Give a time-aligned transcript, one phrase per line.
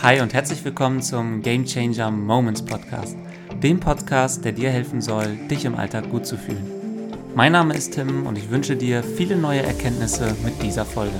[0.00, 3.16] Hi und herzlich willkommen zum Game Changer Moments Podcast,
[3.60, 7.12] dem Podcast, der dir helfen soll, dich im Alltag gut zu fühlen.
[7.34, 11.16] Mein Name ist Tim und ich wünsche dir viele neue Erkenntnisse mit dieser Folge.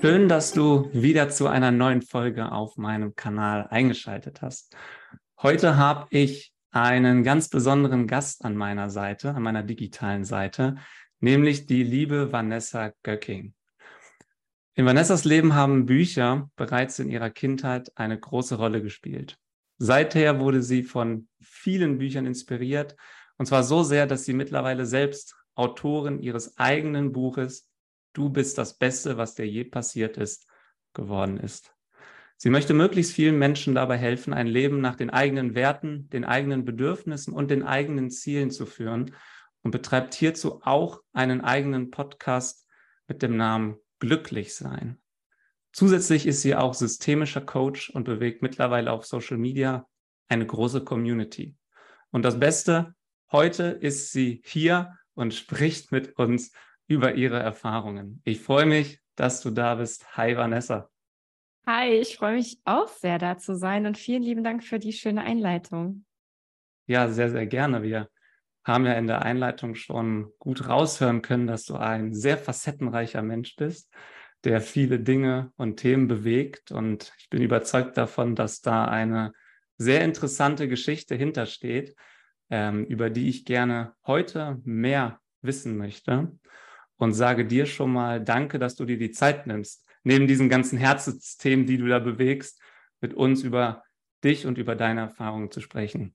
[0.00, 4.76] Schön, dass du wieder zu einer neuen Folge auf meinem Kanal eingeschaltet hast.
[5.42, 10.76] Heute habe ich einen ganz besonderen Gast an meiner Seite, an meiner digitalen Seite,
[11.18, 13.52] nämlich die liebe Vanessa Göcking.
[14.74, 19.36] In Vanessas Leben haben Bücher bereits in ihrer Kindheit eine große Rolle gespielt.
[19.78, 22.96] Seither wurde sie von vielen Büchern inspiriert,
[23.36, 27.70] und zwar so sehr, dass sie mittlerweile selbst Autorin ihres eigenen Buches
[28.12, 30.48] Du bist das Beste, was dir je passiert ist,
[30.94, 31.72] geworden ist.
[32.36, 36.64] Sie möchte möglichst vielen Menschen dabei helfen, ein Leben nach den eigenen Werten, den eigenen
[36.64, 39.14] Bedürfnissen und den eigenen Zielen zu führen
[39.62, 42.66] und betreibt hierzu auch einen eigenen Podcast
[43.06, 45.00] mit dem Namen Glücklich sein.
[45.72, 49.86] Zusätzlich ist sie auch systemischer Coach und bewegt mittlerweile auf Social Media
[50.28, 51.56] eine große Community.
[52.10, 52.94] Und das Beste,
[53.30, 56.50] heute ist sie hier und spricht mit uns
[56.88, 58.20] über ihre Erfahrungen.
[58.24, 60.16] Ich freue mich, dass du da bist.
[60.16, 60.90] Hi Vanessa.
[61.66, 64.92] Hi, ich freue mich auch sehr, da zu sein und vielen lieben Dank für die
[64.92, 66.04] schöne Einleitung.
[66.86, 67.82] Ja, sehr, sehr gerne.
[67.82, 68.08] Wir
[68.64, 73.56] haben ja in der Einleitung schon gut raushören können, dass du ein sehr facettenreicher Mensch
[73.56, 73.90] bist,
[74.44, 76.70] der viele Dinge und Themen bewegt.
[76.70, 79.32] Und ich bin überzeugt davon, dass da eine
[79.78, 81.94] sehr interessante Geschichte hintersteht,
[82.50, 86.32] ähm, über die ich gerne heute mehr wissen möchte.
[86.96, 90.78] Und sage dir schon mal Danke, dass du dir die Zeit nimmst, neben diesen ganzen
[90.78, 92.60] Herzensthemen, die du da bewegst,
[93.00, 93.84] mit uns über
[94.22, 96.14] dich und über deine Erfahrungen zu sprechen.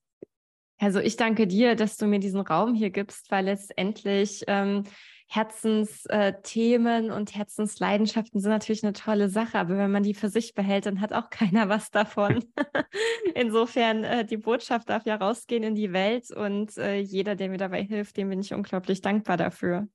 [0.78, 4.84] Also ich danke dir, dass du mir diesen Raum hier gibst, weil letztendlich ähm,
[5.28, 10.86] Herzensthemen und Herzensleidenschaften sind natürlich eine tolle Sache, aber wenn man die für sich behält,
[10.86, 12.44] dann hat auch keiner was davon.
[13.36, 17.58] Insofern, äh, die Botschaft darf ja rausgehen in die Welt und äh, jeder, der mir
[17.58, 19.88] dabei hilft, dem bin ich unglaublich dankbar dafür.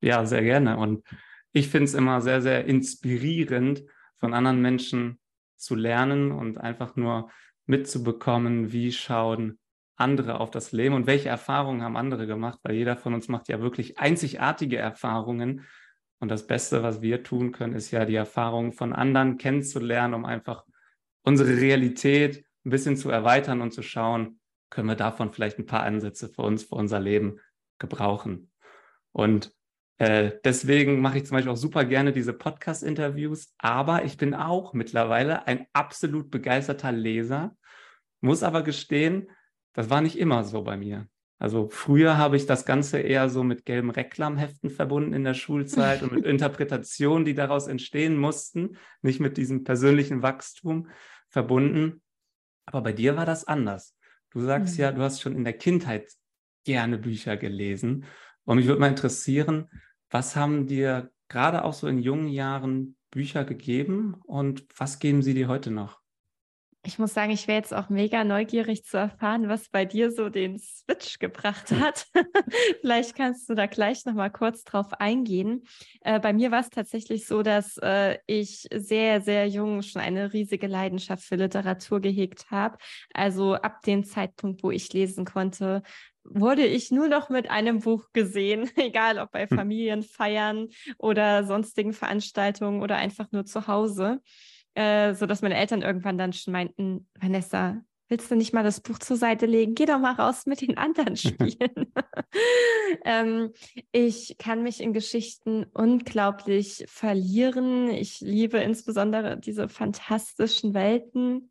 [0.00, 0.76] Ja, sehr gerne.
[0.76, 1.02] Und
[1.52, 3.84] ich finde es immer sehr, sehr inspirierend,
[4.18, 5.18] von anderen Menschen
[5.56, 7.30] zu lernen und einfach nur
[7.66, 9.58] mitzubekommen, wie schauen
[9.96, 13.48] andere auf das Leben und welche Erfahrungen haben andere gemacht, weil jeder von uns macht
[13.48, 15.66] ja wirklich einzigartige Erfahrungen.
[16.18, 20.24] Und das Beste, was wir tun können, ist ja die Erfahrungen von anderen kennenzulernen, um
[20.24, 20.64] einfach
[21.22, 25.84] unsere Realität ein bisschen zu erweitern und zu schauen, können wir davon vielleicht ein paar
[25.84, 27.38] Ansätze für uns, für unser Leben
[27.78, 28.50] gebrauchen.
[29.12, 29.52] Und
[29.98, 34.72] äh, deswegen mache ich zum Beispiel auch super gerne diese Podcast-Interviews, aber ich bin auch
[34.72, 37.56] mittlerweile ein absolut begeisterter Leser,
[38.20, 39.28] muss aber gestehen,
[39.72, 41.06] das war nicht immer so bei mir.
[41.38, 46.02] Also früher habe ich das Ganze eher so mit gelben Reklamheften verbunden in der Schulzeit
[46.02, 50.88] und mit Interpretationen, die daraus entstehen mussten, nicht mit diesem persönlichen Wachstum
[51.28, 52.02] verbunden.
[52.66, 53.96] Aber bei dir war das anders.
[54.30, 54.82] Du sagst mhm.
[54.82, 56.10] ja, du hast schon in der Kindheit
[56.64, 58.06] gerne Bücher gelesen.
[58.44, 59.68] Und mich würde mal interessieren,
[60.10, 65.34] was haben dir gerade auch so in jungen Jahren Bücher gegeben und was geben sie
[65.34, 66.04] dir heute noch?
[66.86, 70.28] Ich muss sagen, ich wäre jetzt auch mega neugierig zu erfahren, was bei dir so
[70.28, 72.06] den Switch gebracht hat.
[72.82, 75.62] Vielleicht kannst du da gleich noch mal kurz drauf eingehen.
[76.02, 80.34] Äh, bei mir war es tatsächlich so, dass äh, ich sehr, sehr jung schon eine
[80.34, 82.76] riesige Leidenschaft für Literatur gehegt habe.
[83.14, 85.82] Also ab dem Zeitpunkt, wo ich lesen konnte,
[86.24, 89.56] wurde ich nur noch mit einem Buch gesehen, egal ob bei hm.
[89.56, 90.68] Familienfeiern
[90.98, 94.20] oder sonstigen Veranstaltungen oder einfach nur zu Hause,
[94.74, 98.98] äh, sodass meine Eltern irgendwann dann schon meinten, Vanessa, willst du nicht mal das Buch
[98.98, 99.74] zur Seite legen?
[99.74, 101.92] Geh doch mal raus mit den anderen Spielen.
[103.04, 103.52] ähm,
[103.92, 107.90] ich kann mich in Geschichten unglaublich verlieren.
[107.90, 111.50] Ich liebe insbesondere diese fantastischen Welten.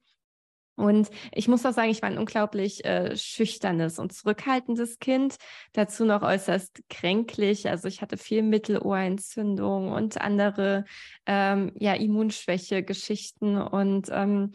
[0.75, 5.35] Und ich muss auch sagen, ich war ein unglaublich äh, schüchternes und zurückhaltendes Kind.
[5.73, 7.69] Dazu noch äußerst kränklich.
[7.69, 10.85] Also ich hatte viel Mittelohrentzündung und andere
[11.25, 13.57] ähm, ja, Immunschwäche-Geschichten.
[13.57, 14.51] Und ähm,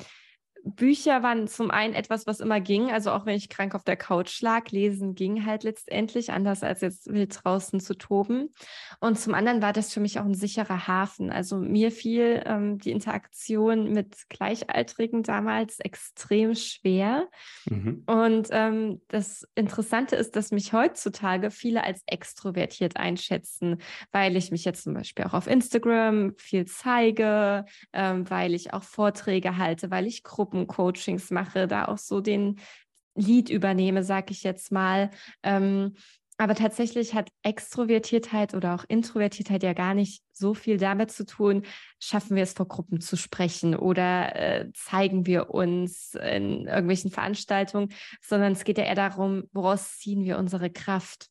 [0.74, 2.90] Bücher waren zum einen etwas, was immer ging.
[2.90, 6.80] Also auch wenn ich krank auf der Couch lag, lesen ging halt letztendlich, anders als
[6.80, 8.52] jetzt wild draußen zu toben.
[9.00, 11.30] Und zum anderen war das für mich auch ein sicherer Hafen.
[11.30, 17.28] Also mir fiel ähm, die Interaktion mit Gleichaltrigen damals extrem schwer.
[17.66, 18.02] Mhm.
[18.06, 23.78] Und ähm, das Interessante ist, dass mich heutzutage viele als extrovertiert einschätzen,
[24.12, 28.82] weil ich mich jetzt zum Beispiel auch auf Instagram viel zeige, ähm, weil ich auch
[28.82, 32.58] Vorträge halte, weil ich Gruppen Gruppencoachings mache, da auch so den
[33.14, 35.10] Lead übernehme, sag ich jetzt mal.
[35.43, 35.94] Ähm,
[36.40, 41.64] aber tatsächlich hat Extrovertiertheit oder auch Introvertiertheit ja gar nicht so viel damit zu tun,
[41.99, 47.88] schaffen wir es vor Gruppen zu sprechen oder äh, zeigen wir uns in irgendwelchen Veranstaltungen,
[48.22, 51.26] sondern es geht ja eher darum, woraus ziehen wir unsere Kraft.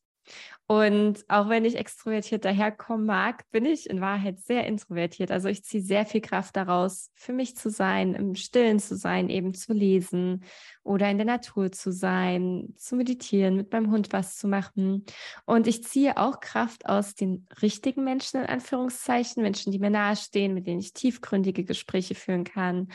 [0.70, 5.30] Und auch wenn ich extrovertiert daherkommen mag, bin ich in Wahrheit sehr introvertiert.
[5.30, 9.30] Also ich ziehe sehr viel Kraft daraus, für mich zu sein, im Stillen zu sein,
[9.30, 10.44] eben zu lesen
[10.82, 15.06] oder in der Natur zu sein, zu meditieren, mit meinem Hund was zu machen.
[15.46, 20.52] Und ich ziehe auch Kraft aus den richtigen Menschen, in Anführungszeichen, Menschen, die mir nahestehen,
[20.52, 22.88] mit denen ich tiefgründige Gespräche führen kann.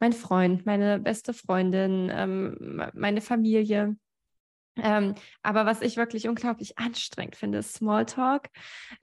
[0.00, 3.98] Mein Freund, meine beste Freundin, ähm, meine Familie.
[4.82, 8.48] Ähm, aber was ich wirklich unglaublich anstrengend finde, ist Smalltalk.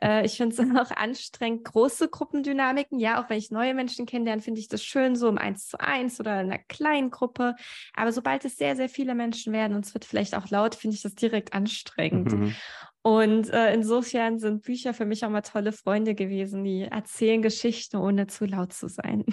[0.01, 0.59] Äh, ich finde es
[0.91, 2.99] auch anstrengend, große Gruppendynamiken.
[2.99, 5.79] Ja, auch wenn ich neue Menschen kennenlerne, finde ich das schön, so im Eins zu
[5.79, 7.55] eins oder in einer kleinen Gruppe.
[7.93, 10.95] Aber sobald es sehr, sehr viele Menschen werden und es wird vielleicht auch laut, finde
[10.95, 12.31] ich das direkt anstrengend.
[12.31, 12.55] Mhm.
[13.01, 17.97] Und äh, insofern sind Bücher für mich auch mal tolle Freunde gewesen, die erzählen Geschichten,
[17.97, 19.25] ohne zu laut zu sein.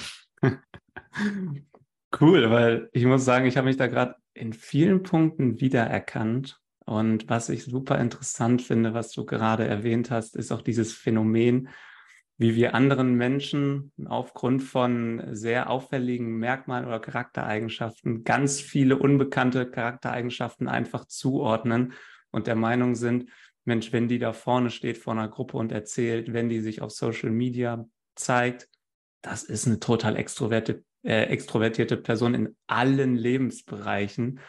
[2.20, 6.60] Cool, weil ich muss sagen, ich habe mich da gerade in vielen Punkten wiedererkannt.
[6.84, 11.68] Und was ich super interessant finde, was du gerade erwähnt hast, ist auch dieses Phänomen,
[12.38, 20.66] wie wir anderen Menschen aufgrund von sehr auffälligen Merkmalen oder Charaktereigenschaften ganz viele unbekannte Charaktereigenschaften
[20.66, 21.92] einfach zuordnen
[22.30, 23.30] und der Meinung sind,
[23.64, 26.90] Mensch, wenn die da vorne steht vor einer Gruppe und erzählt, wenn die sich auf
[26.90, 27.86] Social Media
[28.16, 28.68] zeigt,
[29.20, 34.40] das ist eine total extrovertierte äh, extrovertierte Person in allen Lebensbereichen.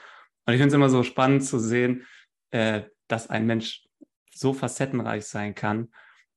[0.46, 2.06] Und ich finde es immer so spannend zu sehen,
[2.52, 3.88] äh, dass ein Mensch
[4.32, 5.90] so facettenreich sein kann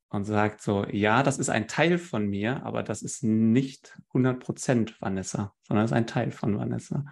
[0.09, 4.41] und sagt so, ja, das ist ein Teil von mir, aber das ist nicht 100
[4.41, 7.05] Prozent Vanessa, sondern das ist ein Teil von Vanessa.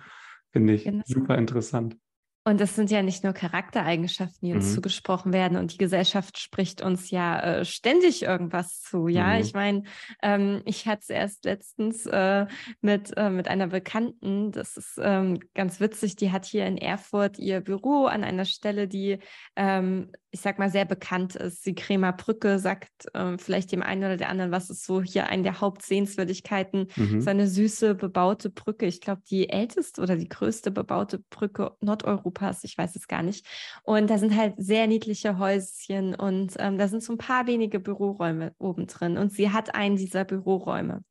[0.50, 1.02] Finde ich genau.
[1.06, 1.96] super interessant.
[2.46, 4.74] Und das sind ja nicht nur Charaktereigenschaften, die uns mhm.
[4.74, 5.56] zugesprochen werden.
[5.56, 9.08] Und die Gesellschaft spricht uns ja äh, ständig irgendwas zu.
[9.08, 9.40] Ja, mhm.
[9.40, 9.82] ich meine,
[10.22, 12.46] ähm, ich hatte es erst letztens äh,
[12.82, 14.52] mit, äh, mit einer Bekannten.
[14.52, 16.16] Das ist ähm, ganz witzig.
[16.16, 19.20] Die hat hier in Erfurt ihr Büro an einer Stelle, die
[19.56, 21.64] ähm, ich sag mal, sehr bekannt ist.
[21.64, 25.28] Die Kremer Brücke sagt ähm, vielleicht dem einen oder der anderen, was ist so hier
[25.28, 26.88] eine der Hauptsehenswürdigkeiten.
[26.96, 27.20] Mhm.
[27.20, 28.86] So eine süße, bebaute Brücke.
[28.86, 32.64] Ich glaube, die älteste oder die größte bebaute Brücke Nordeuropas.
[32.64, 33.46] Ich weiß es gar nicht.
[33.84, 37.78] Und da sind halt sehr niedliche Häuschen und ähm, da sind so ein paar wenige
[37.78, 39.16] Büroräume oben drin.
[39.16, 41.04] Und sie hat einen dieser Büroräume.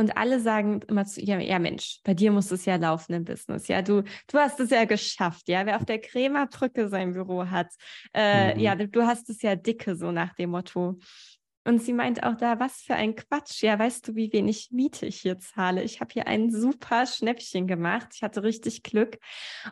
[0.00, 3.24] Und alle sagen immer zu ihr, ja Mensch, bei dir muss es ja laufen im
[3.24, 3.68] Business.
[3.68, 5.46] Ja, du, du hast es ja geschafft.
[5.46, 7.68] Ja, wer auf der Kremerbrücke sein Büro hat,
[8.14, 8.60] äh, mhm.
[8.60, 10.98] ja, du hast es ja dicke, so nach dem Motto.
[11.64, 13.62] Und sie meint auch da, was für ein Quatsch.
[13.62, 15.82] Ja, weißt du, wie wenig Miete ich hier zahle?
[15.82, 18.08] Ich habe hier ein super Schnäppchen gemacht.
[18.14, 19.18] Ich hatte richtig Glück.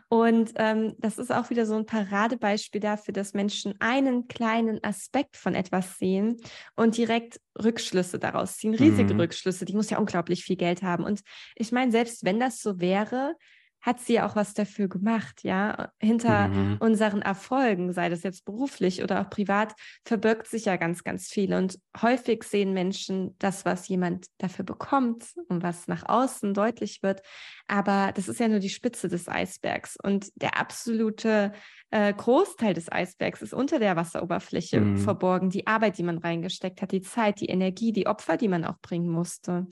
[0.07, 5.35] Und ähm, das ist auch wieder so ein Paradebeispiel dafür, dass Menschen einen kleinen Aspekt
[5.35, 6.37] von etwas sehen
[6.75, 8.75] und direkt Rückschlüsse daraus ziehen.
[8.75, 9.21] Riesige mhm.
[9.21, 9.65] Rückschlüsse.
[9.65, 11.03] Die muss ja unglaublich viel Geld haben.
[11.03, 11.21] Und
[11.55, 13.35] ich meine, selbst wenn das so wäre,
[13.81, 15.91] hat sie auch was dafür gemacht, ja.
[15.99, 16.77] Hinter mhm.
[16.79, 19.73] unseren Erfolgen, sei das jetzt beruflich oder auch privat,
[20.03, 21.53] verbirgt sich ja ganz, ganz viel.
[21.53, 27.21] Und häufig sehen Menschen das, was jemand dafür bekommt und was nach außen deutlich wird.
[27.67, 29.95] Aber das ist ja nur die Spitze des Eisbergs.
[30.01, 31.53] Und der absolute
[31.91, 34.97] äh, Großteil des Eisbergs ist unter der Wasseroberfläche mhm.
[34.97, 35.49] verborgen.
[35.49, 38.79] Die Arbeit, die man reingesteckt hat, die Zeit, die Energie, die Opfer, die man auch
[38.81, 39.67] bringen musste.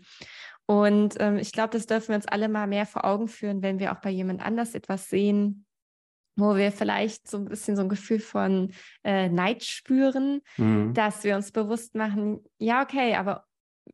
[0.67, 3.79] Und ähm, ich glaube, das dürfen wir uns alle mal mehr vor Augen führen, wenn
[3.79, 5.65] wir auch bei jemand anders etwas sehen,
[6.35, 8.71] wo wir vielleicht so ein bisschen so ein Gefühl von
[9.03, 10.93] äh, Neid spüren, mhm.
[10.93, 13.45] dass wir uns bewusst machen, ja, okay, aber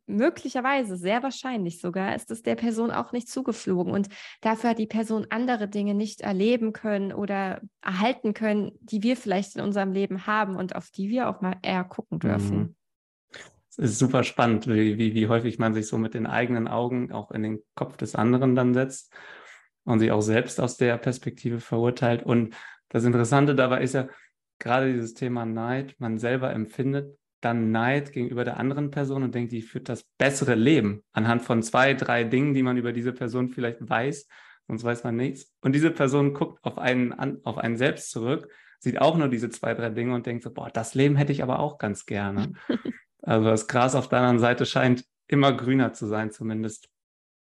[0.07, 3.93] möglicherweise, sehr wahrscheinlich sogar, ist es der Person auch nicht zugeflogen.
[3.93, 4.09] Und
[4.41, 9.55] dafür hat die Person andere Dinge nicht erleben können oder erhalten können, die wir vielleicht
[9.55, 12.57] in unserem Leben haben und auf die wir auch mal eher gucken dürfen.
[12.57, 12.75] Mhm.
[13.77, 17.11] Es ist super spannend, wie, wie, wie häufig man sich so mit den eigenen Augen
[17.11, 19.13] auch in den Kopf des anderen dann setzt
[19.83, 22.23] und sich auch selbst aus der Perspektive verurteilt.
[22.23, 22.55] Und
[22.89, 24.07] das Interessante dabei ist ja
[24.59, 25.95] gerade dieses Thema Neid.
[25.97, 30.55] Man selber empfindet dann Neid gegenüber der anderen Person und denkt, die führt das bessere
[30.55, 34.27] Leben anhand von zwei, drei Dingen, die man über diese Person vielleicht weiß,
[34.67, 35.53] sonst weiß man nichts.
[35.61, 37.13] Und diese Person guckt auf einen,
[37.43, 38.47] auf einen selbst zurück,
[38.79, 41.43] sieht auch nur diese zwei, drei Dinge und denkt so, boah, das Leben hätte ich
[41.43, 42.53] aber auch ganz gerne.
[43.23, 46.89] Also das Gras auf der anderen Seite scheint immer grüner zu sein, zumindest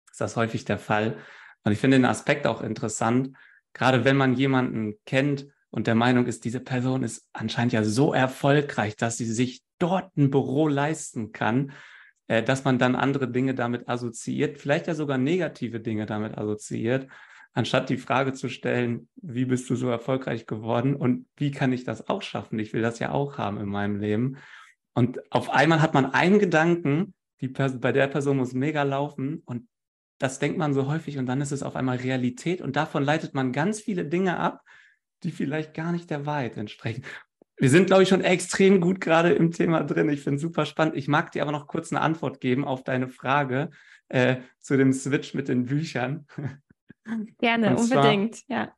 [0.09, 1.17] ist das häufig der Fall.
[1.63, 3.35] Und ich finde den Aspekt auch interessant,
[3.73, 8.13] gerade wenn man jemanden kennt und der Meinung ist, diese Person ist anscheinend ja so
[8.13, 11.73] erfolgreich, dass sie sich dort ein Büro leisten kann,
[12.27, 17.07] äh, dass man dann andere Dinge damit assoziiert, vielleicht ja sogar negative Dinge damit assoziiert.
[17.57, 21.85] anstatt die Frage zu stellen, wie bist du so erfolgreich geworden und wie kann ich
[21.85, 22.59] das auch schaffen?
[22.59, 24.37] Ich will das ja auch haben in meinem Leben.
[24.95, 29.67] Und auf einmal hat man einen Gedanken, die bei der Person muss mega laufen und
[30.17, 33.33] das denkt man so häufig und dann ist es auf einmal Realität und davon leitet
[33.33, 34.63] man ganz viele Dinge ab,
[35.23, 37.03] die vielleicht gar nicht der Wahrheit entsprechen.
[37.57, 40.09] Wir sind, glaube ich, schon extrem gut gerade im Thema drin.
[40.09, 40.95] Ich finde es super spannend.
[40.95, 43.69] Ich mag dir aber noch kurz eine Antwort geben auf deine Frage
[44.09, 46.25] äh, zu dem Switch mit den Büchern.
[47.39, 48.73] Gerne, und unbedingt, zwar, ja.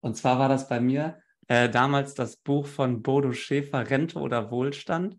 [0.00, 4.50] Und zwar war das bei mir äh, damals das Buch von Bodo Schäfer, Rente oder
[4.50, 5.18] Wohlstand.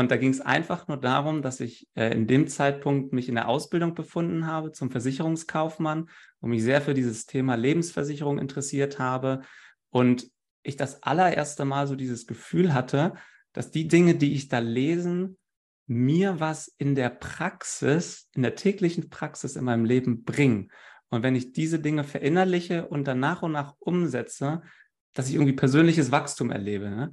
[0.00, 3.34] Und da ging es einfach nur darum, dass ich äh, in dem Zeitpunkt mich in
[3.34, 6.08] der Ausbildung befunden habe zum Versicherungskaufmann
[6.40, 9.42] und mich sehr für dieses Thema Lebensversicherung interessiert habe.
[9.90, 10.30] Und
[10.62, 13.12] ich das allererste Mal so dieses Gefühl hatte,
[13.52, 15.36] dass die Dinge, die ich da lesen,
[15.86, 20.70] mir was in der Praxis, in der täglichen Praxis in meinem Leben bringen.
[21.10, 24.62] Und wenn ich diese Dinge verinnerliche und dann nach und nach umsetze,
[25.12, 26.88] dass ich irgendwie persönliches Wachstum erlebe.
[26.88, 27.12] Ne?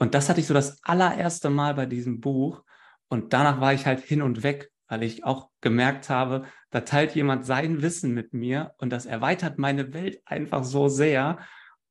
[0.00, 2.64] Und das hatte ich so das allererste Mal bei diesem Buch.
[3.08, 7.14] Und danach war ich halt hin und weg, weil ich auch gemerkt habe, da teilt
[7.14, 11.38] jemand sein Wissen mit mir und das erweitert meine Welt einfach so sehr.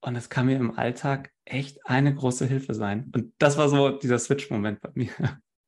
[0.02, 3.12] Und es kann mir im Alltag echt eine große Hilfe sein.
[3.14, 5.12] Und das war so dieser Switch-Moment bei mir.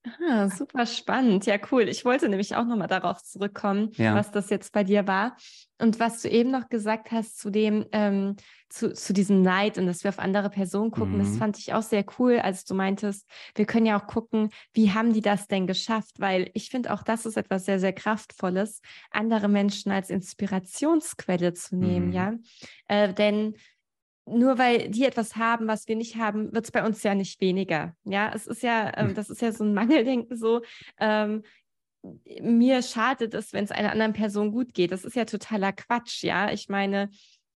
[0.03, 1.45] Ah, super spannend.
[1.45, 1.83] Ja, cool.
[1.83, 4.15] Ich wollte nämlich auch nochmal darauf zurückkommen, ja.
[4.15, 5.37] was das jetzt bei dir war.
[5.79, 8.35] Und was du eben noch gesagt hast zu dem, ähm,
[8.69, 11.19] zu, zu diesem Neid und dass wir auf andere Personen gucken, mhm.
[11.19, 14.91] das fand ich auch sehr cool, als du meintest, wir können ja auch gucken, wie
[14.91, 16.19] haben die das denn geschafft?
[16.19, 18.81] Weil ich finde auch, das ist etwas sehr, sehr Kraftvolles,
[19.11, 22.13] andere Menschen als Inspirationsquelle zu nehmen, mhm.
[22.13, 22.33] ja.
[22.87, 23.55] Äh, denn
[24.31, 27.41] nur weil die etwas haben, was wir nicht haben, wird es bei uns ja nicht
[27.41, 27.95] weniger.
[28.03, 29.15] Ja, es ist ja, ähm, hm.
[29.15, 30.61] das ist ja so ein Mangeldenken so.
[30.99, 31.43] Ähm,
[32.41, 34.91] mir schadet es, wenn es einer anderen Person gut geht.
[34.91, 36.51] Das ist ja totaler Quatsch, ja.
[36.51, 37.09] Ich meine,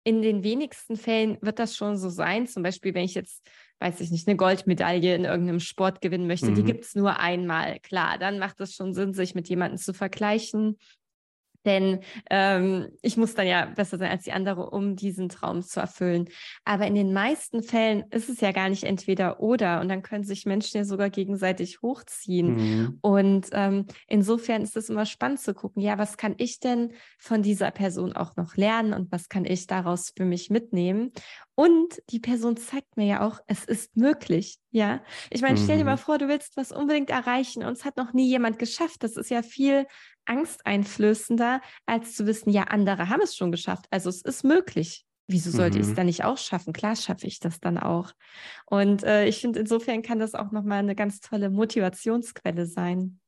[0.03, 2.47] in den wenigsten Fällen wird das schon so sein.
[2.47, 3.43] Zum Beispiel, wenn ich jetzt,
[3.79, 6.55] weiß ich nicht, eine Goldmedaille in irgendeinem Sport gewinnen möchte, mhm.
[6.55, 7.79] die gibt es nur einmal.
[7.79, 10.77] Klar, dann macht es schon Sinn, sich mit jemandem zu vergleichen.
[11.65, 15.79] Denn ähm, ich muss dann ja besser sein als die andere, um diesen Traum zu
[15.79, 16.29] erfüllen.
[16.63, 19.81] Aber in den meisten Fällen ist es ja gar nicht entweder oder.
[19.81, 22.55] Und dann können sich Menschen ja sogar gegenseitig hochziehen.
[22.55, 22.99] Mhm.
[23.01, 27.41] Und ähm, insofern ist es immer spannend zu gucken, ja, was kann ich denn von
[27.41, 31.11] dieser Person auch noch lernen und was kann ich daraus für mich mitnehmen?
[31.55, 34.57] Und die Person zeigt mir ja auch, es ist möglich.
[34.71, 35.99] Ja, ich meine, stell dir mal mhm.
[35.99, 39.03] vor, du willst was unbedingt erreichen und es hat noch nie jemand geschafft.
[39.03, 39.87] Das ist ja viel
[40.25, 43.85] angsteinflößender, als zu wissen, ja, andere haben es schon geschafft.
[43.89, 45.05] Also es ist möglich.
[45.27, 45.83] Wieso sollte mhm.
[45.83, 46.73] ich es dann nicht auch schaffen?
[46.73, 48.11] Klar schaffe ich das dann auch.
[48.65, 53.19] Und äh, ich finde, insofern kann das auch nochmal eine ganz tolle Motivationsquelle sein.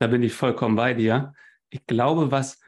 [0.00, 1.32] Da bin ich vollkommen bei dir.
[1.70, 2.60] Ich glaube, was,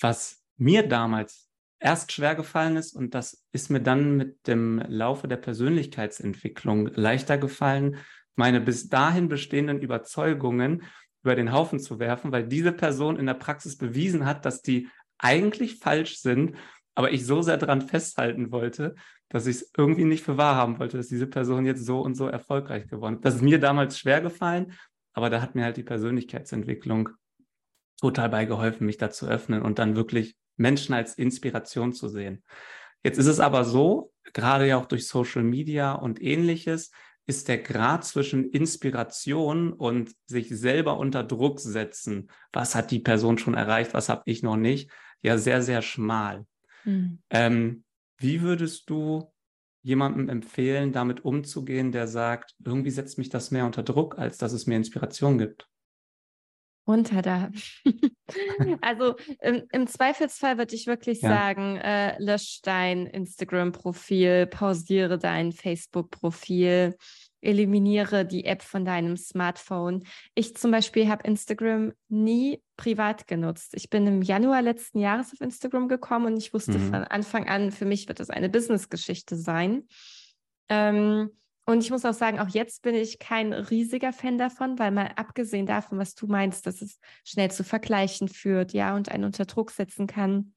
[0.00, 1.45] was mir damals
[1.78, 7.38] erst schwer gefallen ist und das ist mir dann mit dem Laufe der Persönlichkeitsentwicklung leichter
[7.38, 7.96] gefallen,
[8.34, 10.82] meine bis dahin bestehenden Überzeugungen
[11.22, 14.88] über den Haufen zu werfen, weil diese Person in der Praxis bewiesen hat, dass die
[15.18, 16.56] eigentlich falsch sind,
[16.94, 18.94] aber ich so sehr daran festhalten wollte,
[19.28, 22.14] dass ich es irgendwie nicht für wahr haben wollte, dass diese Person jetzt so und
[22.14, 23.24] so erfolgreich geworden ist.
[23.24, 24.72] Das ist mir damals schwer gefallen,
[25.12, 27.10] aber da hat mir halt die Persönlichkeitsentwicklung
[28.00, 32.42] total beigeholfen, mich da zu öffnen und dann wirklich Menschen als Inspiration zu sehen.
[33.02, 36.90] Jetzt ist es aber so, gerade ja auch durch Social Media und ähnliches,
[37.26, 43.36] ist der Grad zwischen Inspiration und sich selber unter Druck setzen, was hat die Person
[43.38, 44.90] schon erreicht, was habe ich noch nicht,
[45.22, 46.46] ja sehr, sehr schmal.
[46.84, 47.18] Mhm.
[47.30, 47.84] Ähm,
[48.18, 49.32] wie würdest du
[49.82, 54.52] jemandem empfehlen, damit umzugehen, der sagt, irgendwie setzt mich das mehr unter Druck, als dass
[54.52, 55.68] es mir Inspiration gibt?
[56.86, 57.50] Runter da.
[58.80, 61.28] also im, im, Zweifelsfall würde ich wirklich ja.
[61.28, 66.96] sagen, äh, lösch dein Instagram-Profil, pausiere dein Facebook-Profil,
[67.40, 70.04] eliminiere die App von deinem Smartphone.
[70.34, 73.72] Ich zum Beispiel habe Instagram nie privat genutzt.
[73.74, 76.90] Ich bin im Januar letzten Jahres auf Instagram gekommen und ich wusste mhm.
[76.90, 79.84] von Anfang an, für mich wird das eine Business-Geschichte sein.
[80.68, 81.30] Ähm,
[81.66, 85.10] und ich muss auch sagen, auch jetzt bin ich kein riesiger Fan davon, weil mal
[85.16, 89.46] abgesehen davon, was du meinst, dass es schnell zu Vergleichen führt, ja, und einen unter
[89.46, 90.54] Druck setzen kann,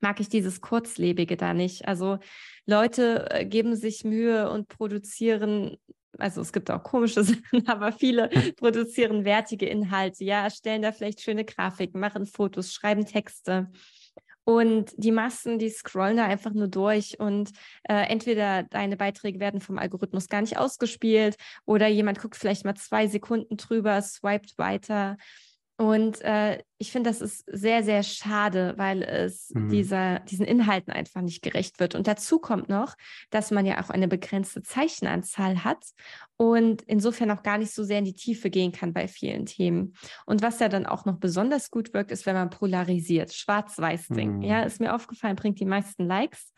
[0.00, 1.88] mag ich dieses Kurzlebige da nicht.
[1.88, 2.18] Also
[2.66, 5.76] Leute äh, geben sich Mühe und produzieren,
[6.18, 11.20] also es gibt auch komische Sachen, aber viele produzieren wertige Inhalte, ja, erstellen da vielleicht
[11.20, 13.72] schöne Grafiken, machen Fotos, schreiben Texte.
[14.48, 17.50] Und die Massen, die scrollen da einfach nur durch und
[17.82, 21.36] äh, entweder deine Beiträge werden vom Algorithmus gar nicht ausgespielt
[21.66, 25.18] oder jemand guckt vielleicht mal zwei Sekunden drüber, swiped weiter.
[25.80, 29.68] Und äh, ich finde, das ist sehr, sehr schade, weil es mhm.
[29.68, 31.94] dieser, diesen Inhalten einfach nicht gerecht wird.
[31.94, 32.96] Und dazu kommt noch,
[33.30, 35.84] dass man ja auch eine begrenzte Zeichenanzahl hat
[36.36, 39.94] und insofern auch gar nicht so sehr in die Tiefe gehen kann bei vielen Themen.
[40.26, 44.38] Und was ja dann auch noch besonders gut wirkt, ist, wenn man polarisiert, schwarz-weiß-Ding.
[44.38, 44.42] Mhm.
[44.42, 46.52] Ja, ist mir aufgefallen, bringt die meisten Likes.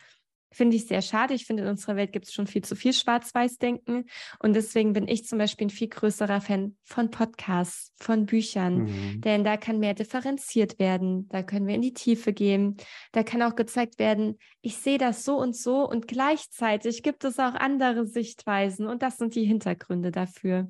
[0.52, 1.35] Finde ich sehr schade.
[1.35, 4.07] Ich finde, in unserer Welt gibt es schon viel zu viel Schwarz-Weiß-Denken.
[4.40, 8.85] Und deswegen bin ich zum Beispiel ein viel größerer Fan von Podcasts, von Büchern.
[8.85, 9.21] Mhm.
[9.21, 11.28] Denn da kann mehr differenziert werden.
[11.28, 12.76] Da können wir in die Tiefe gehen.
[13.12, 15.88] Da kann auch gezeigt werden, ich sehe das so und so.
[15.88, 18.88] Und gleichzeitig gibt es auch andere Sichtweisen.
[18.88, 20.69] Und das sind die Hintergründe dafür.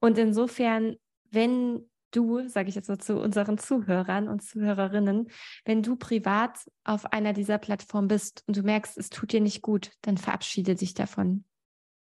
[0.00, 0.96] Und insofern,
[1.30, 5.28] wenn du, sage ich jetzt nur zu unseren Zuhörern und Zuhörerinnen,
[5.64, 9.62] wenn du privat auf einer dieser Plattformen bist und du merkst, es tut dir nicht
[9.62, 11.44] gut, dann verabschiede dich davon.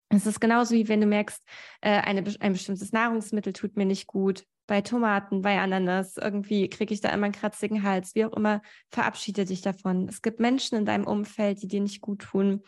[0.09, 1.43] Es ist genauso wie wenn du merkst,
[1.81, 6.93] äh, eine, ein bestimmtes Nahrungsmittel tut mir nicht gut, bei Tomaten, bei Ananas, irgendwie kriege
[6.93, 8.61] ich da immer einen kratzigen Hals, wie auch immer,
[8.91, 10.07] verabschiede dich davon.
[10.07, 12.61] Es gibt Menschen in deinem Umfeld, die dir nicht gut tun,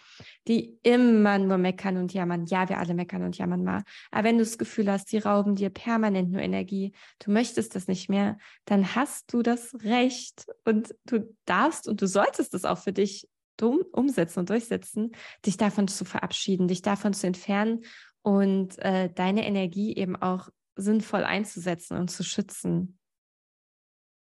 [0.47, 2.45] die immer nur meckern und jammern.
[2.47, 3.83] Ja, wir alle meckern und jammern mal.
[4.09, 6.91] Aber wenn du das Gefühl hast, die rauben dir permanent nur Energie,
[7.23, 12.07] du möchtest das nicht mehr, dann hast du das Recht und du darfst und du
[12.07, 13.29] solltest es auch für dich
[13.59, 15.11] umsetzen und durchsetzen,
[15.45, 17.83] dich davon zu verabschieden, dich davon zu entfernen
[18.23, 22.97] und äh, deine Energie eben auch sinnvoll einzusetzen und zu schützen.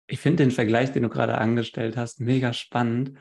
[0.08, 3.18] Ich finde den Vergleich, den du gerade angestellt hast, mega spannend,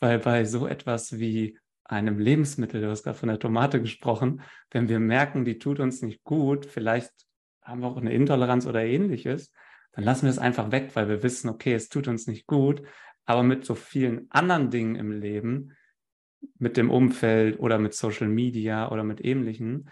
[0.00, 4.88] weil bei so etwas wie einem Lebensmittel, du hast gerade von der Tomate gesprochen, wenn
[4.88, 7.12] wir merken, die tut uns nicht gut, vielleicht
[7.62, 9.52] haben wir auch eine Intoleranz oder ähnliches,
[9.92, 12.82] dann lassen wir es einfach weg, weil wir wissen, okay, es tut uns nicht gut.
[13.26, 15.76] Aber mit so vielen anderen Dingen im Leben,
[16.58, 19.88] mit dem Umfeld oder mit Social Media oder mit ähnlichen,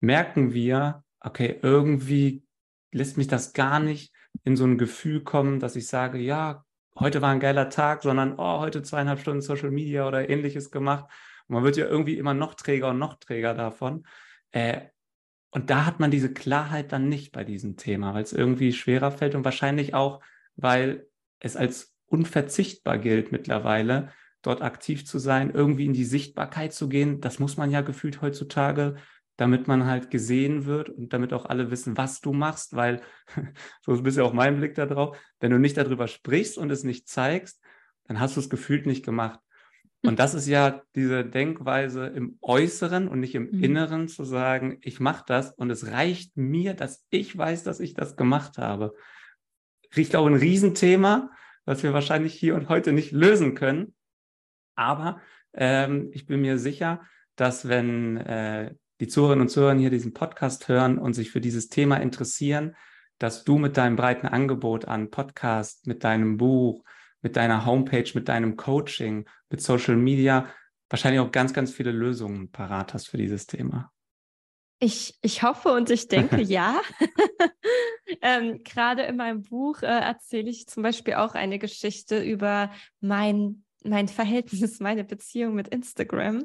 [0.00, 2.44] merken wir, okay, irgendwie
[2.92, 4.12] lässt mich das gar nicht
[4.44, 6.64] in so ein Gefühl kommen, dass ich sage, ja,
[6.98, 11.04] heute war ein geiler Tag, sondern oh, heute zweieinhalb Stunden Social Media oder ähnliches gemacht.
[11.48, 14.06] Und man wird ja irgendwie immer noch träger und noch träger davon.
[14.50, 14.82] Äh,
[15.50, 19.10] und da hat man diese Klarheit dann nicht bei diesem Thema, weil es irgendwie schwerer
[19.10, 20.20] fällt und wahrscheinlich auch,
[20.56, 21.06] weil
[21.40, 24.10] es als unverzichtbar gilt mittlerweile,
[24.42, 27.20] dort aktiv zu sein, irgendwie in die Sichtbarkeit zu gehen.
[27.20, 28.96] Das muss man ja gefühlt heutzutage
[29.36, 33.02] damit man halt gesehen wird und damit auch alle wissen, was du machst, weil
[33.82, 36.84] so ist ein bisschen auch mein Blick darauf, wenn du nicht darüber sprichst und es
[36.84, 37.62] nicht zeigst,
[38.04, 39.40] dann hast du es gefühlt nicht gemacht.
[40.02, 43.64] Und das ist ja diese Denkweise im Äußeren und nicht im mhm.
[43.64, 47.94] Inneren zu sagen, ich mache das und es reicht mir, dass ich weiß, dass ich
[47.94, 48.94] das gemacht habe.
[49.96, 51.30] Riecht auch ein Riesenthema,
[51.64, 53.94] was wir wahrscheinlich hier und heute nicht lösen können.
[54.76, 55.20] Aber
[55.54, 57.02] ähm, ich bin mir sicher,
[57.34, 61.68] dass wenn äh, die Zuhörerinnen und Zuhörer hier diesen Podcast hören und sich für dieses
[61.68, 62.76] Thema interessieren,
[63.18, 66.84] dass du mit deinem breiten Angebot an Podcast, mit deinem Buch,
[67.22, 70.46] mit deiner Homepage, mit deinem Coaching, mit Social Media
[70.88, 73.92] wahrscheinlich auch ganz, ganz viele Lösungen parat hast für dieses Thema.
[74.78, 76.80] Ich, ich hoffe und ich denke ja.
[78.22, 83.64] ähm, Gerade in meinem Buch äh, erzähle ich zum Beispiel auch eine Geschichte über mein
[83.88, 86.44] mein Verhältnis, meine Beziehung mit Instagram.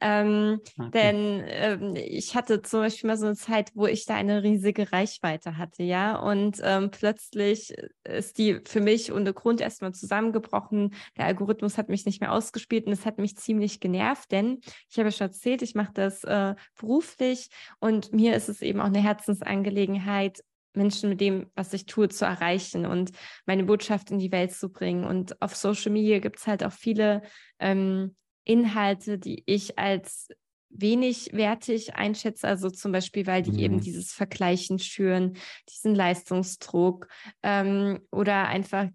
[0.00, 0.90] Ähm, okay.
[0.92, 4.92] Denn ähm, ich hatte zum Beispiel mal so eine Zeit, wo ich da eine riesige
[4.92, 6.16] Reichweite hatte, ja.
[6.16, 7.74] Und ähm, plötzlich
[8.04, 10.94] ist die für mich ohne Grund erstmal zusammengebrochen.
[11.16, 14.98] Der Algorithmus hat mich nicht mehr ausgespielt und es hat mich ziemlich genervt, denn ich
[14.98, 17.48] habe ja schon erzählt, ich mache das äh, beruflich
[17.80, 20.42] und mir ist es eben auch eine Herzensangelegenheit,
[20.74, 23.10] Menschen mit dem, was ich tue, zu erreichen und
[23.46, 25.04] meine Botschaft in die Welt zu bringen.
[25.04, 27.22] Und auf Social Media gibt es halt auch viele
[27.58, 30.28] ähm, Inhalte, die ich als
[30.70, 33.58] wenig wertig einschätze, also zum Beispiel, weil die mhm.
[33.58, 35.36] eben dieses Vergleichen schüren,
[35.68, 37.08] diesen Leistungsdruck
[37.42, 38.88] ähm, oder einfach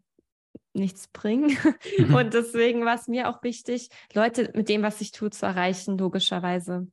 [0.73, 1.57] nichts bringen.
[1.97, 2.15] Mhm.
[2.15, 5.97] Und deswegen war es mir auch wichtig, Leute mit dem, was ich tue, zu erreichen,
[5.97, 6.87] logischerweise.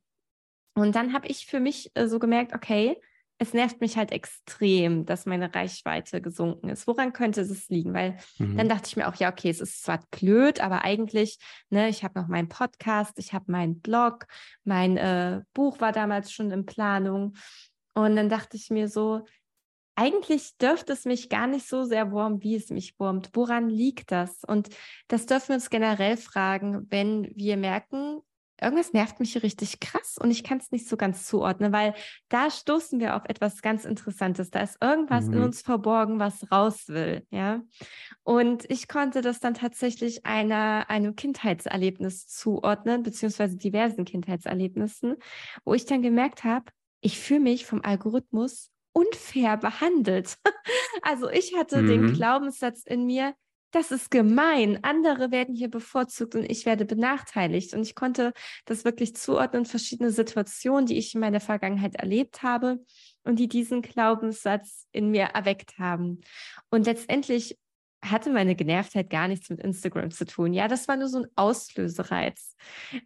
[0.74, 3.00] Und dann habe ich für mich äh, so gemerkt, okay,
[3.40, 6.86] es nervt mich halt extrem, dass meine Reichweite gesunken ist.
[6.86, 7.94] Woran könnte es liegen?
[7.94, 8.58] Weil mhm.
[8.58, 11.38] dann dachte ich mir auch, ja, okay, es ist zwar blöd, aber eigentlich,
[11.70, 14.26] ne, ich habe noch meinen Podcast, ich habe meinen Blog,
[14.64, 17.34] mein äh, Buch war damals schon in Planung.
[17.94, 19.24] Und dann dachte ich mir so,
[19.94, 23.30] eigentlich dürfte es mich gar nicht so sehr wurmen, wie es mich wurmt.
[23.32, 24.44] Woran liegt das?
[24.44, 24.68] Und
[25.08, 28.20] das dürfen wir uns generell fragen, wenn wir merken,
[28.62, 31.94] irgendwas nervt mich hier richtig krass und ich kann es nicht so ganz zuordnen, weil
[32.28, 34.50] da stoßen wir auf etwas ganz Interessantes.
[34.50, 35.34] Da ist irgendwas mhm.
[35.34, 37.62] in uns verborgen, was raus will, ja.
[38.22, 45.16] Und ich konnte das dann tatsächlich einer, einem Kindheitserlebnis zuordnen, beziehungsweise diversen Kindheitserlebnissen,
[45.64, 46.66] wo ich dann gemerkt habe,
[47.00, 50.36] ich fühle mich vom Algorithmus unfair behandelt.
[51.02, 51.88] Also ich hatte mhm.
[51.88, 53.34] den Glaubenssatz in mir,
[53.70, 54.80] das ist gemein.
[54.82, 57.74] Andere werden hier bevorzugt und ich werde benachteiligt.
[57.74, 58.32] Und ich konnte
[58.64, 62.84] das wirklich zuordnen, verschiedene Situationen, die ich in meiner Vergangenheit erlebt habe
[63.22, 66.20] und die diesen Glaubenssatz in mir erweckt haben.
[66.70, 67.58] Und letztendlich
[68.02, 70.52] hatte meine Genervtheit gar nichts mit Instagram zu tun.
[70.52, 72.56] Ja, das war nur so ein Auslösereiz.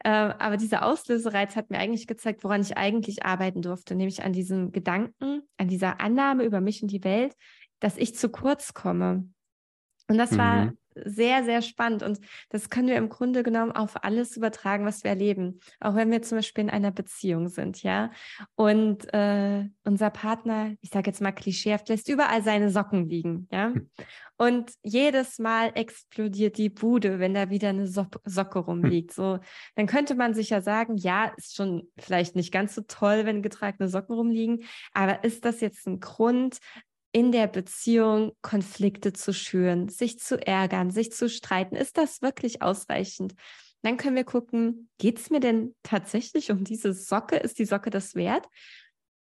[0.04, 4.32] Äh, aber dieser Auslösereiz hat mir eigentlich gezeigt, woran ich eigentlich arbeiten durfte, nämlich an
[4.32, 7.34] diesem Gedanken, an dieser Annahme über mich und die Welt,
[7.80, 9.28] dass ich zu kurz komme.
[10.08, 10.38] Und das mhm.
[10.38, 12.02] war sehr, sehr spannend.
[12.02, 15.60] Und das können wir im Grunde genommen auf alles übertragen, was wir erleben.
[15.80, 18.10] Auch wenn wir zum Beispiel in einer Beziehung sind, ja.
[18.54, 23.72] Und äh, unser Partner, ich sage jetzt mal klischeehaft, lässt überall seine Socken liegen, ja.
[24.36, 28.64] Und jedes Mal explodiert die Bude, wenn da wieder eine so Socke hm.
[28.64, 29.12] rumliegt.
[29.12, 29.38] So,
[29.76, 33.42] dann könnte man sich ja sagen, ja, ist schon vielleicht nicht ganz so toll, wenn
[33.42, 36.58] getragene Socken rumliegen, aber ist das jetzt ein Grund,
[37.14, 41.76] in der Beziehung Konflikte zu schüren, sich zu ärgern, sich zu streiten.
[41.76, 43.34] Ist das wirklich ausreichend?
[43.82, 47.36] Dann können wir gucken, geht es mir denn tatsächlich um diese Socke?
[47.36, 48.48] Ist die Socke das wert?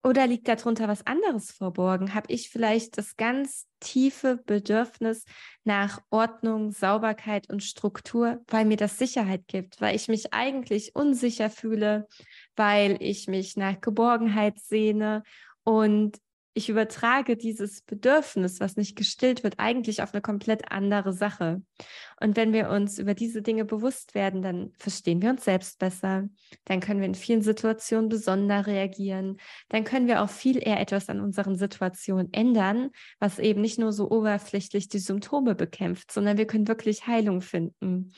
[0.01, 2.13] Oder liegt darunter was anderes verborgen?
[2.13, 5.25] Habe ich vielleicht das ganz tiefe Bedürfnis
[5.65, 11.49] nach Ordnung, Sauberkeit und Struktur, weil mir das Sicherheit gibt, weil ich mich eigentlich unsicher
[11.49, 12.07] fühle,
[12.55, 15.23] weil ich mich nach Geborgenheit sehne
[15.65, 16.17] und
[16.55, 21.63] ich übertrage dieses Bedürfnis, was nicht gestillt wird, eigentlich auf eine komplett andere Sache.
[22.21, 26.29] Und wenn wir uns über diese Dinge bewusst werden, dann verstehen wir uns selbst besser.
[26.65, 29.37] Dann können wir in vielen Situationen besonder reagieren.
[29.69, 33.91] Dann können wir auch viel eher etwas an unseren Situationen ändern, was eben nicht nur
[33.91, 38.13] so oberflächlich die Symptome bekämpft, sondern wir können wirklich Heilung finden.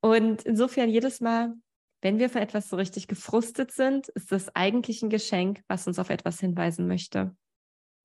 [0.00, 1.52] Und insofern jedes Mal,
[2.00, 5.98] wenn wir von etwas so richtig gefrustet sind, ist das eigentlich ein Geschenk, was uns
[5.98, 7.36] auf etwas hinweisen möchte.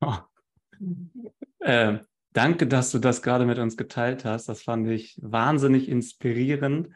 [1.60, 2.00] Äh,
[2.34, 4.50] danke, dass du das gerade mit uns geteilt hast.
[4.50, 6.90] Das fand ich wahnsinnig inspirierend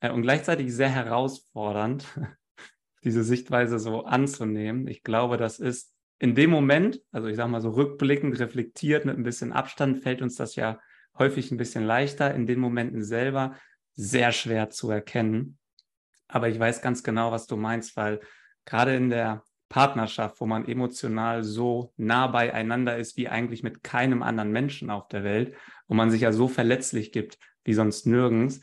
[0.00, 2.06] äh, und gleichzeitig sehr herausfordernd,
[3.04, 4.86] diese Sichtweise so anzunehmen.
[4.88, 9.16] Ich glaube, das ist in dem Moment, also ich sage mal so rückblickend, reflektiert, mit
[9.16, 10.78] ein bisschen Abstand, fällt uns das ja
[11.18, 13.56] häufig ein bisschen leichter, in den Momenten selber
[13.94, 15.58] sehr schwer zu erkennen.
[16.28, 18.20] Aber ich weiß ganz genau, was du meinst, weil
[18.64, 24.22] gerade in der Partnerschaft, wo man emotional so nah beieinander ist wie eigentlich mit keinem
[24.22, 25.56] anderen Menschen auf der Welt,
[25.88, 28.60] wo man sich ja so verletzlich gibt wie sonst nirgends,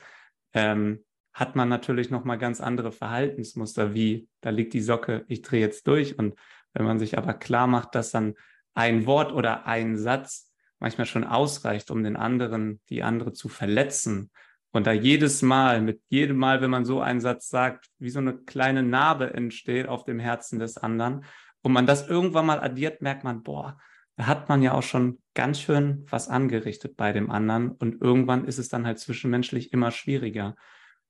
[0.54, 5.60] ähm, hat man natürlich nochmal ganz andere Verhaltensmuster, wie da liegt die Socke, ich drehe
[5.60, 6.17] jetzt durch.
[6.17, 6.36] Und
[6.71, 8.36] wenn man sich aber klar macht, dass dann
[8.74, 14.32] ein Wort oder ein Satz manchmal schon ausreicht, um den anderen, die andere zu verletzen
[14.72, 18.20] und da jedes Mal, mit jedem Mal, wenn man so einen Satz sagt, wie so
[18.20, 21.26] eine kleine Narbe entsteht auf dem Herzen des anderen
[21.62, 23.78] und man das irgendwann mal addiert, merkt man, boah,
[24.16, 28.46] da hat man ja auch schon ganz schön was angerichtet bei dem anderen und irgendwann
[28.46, 30.56] ist es dann halt zwischenmenschlich immer schwieriger.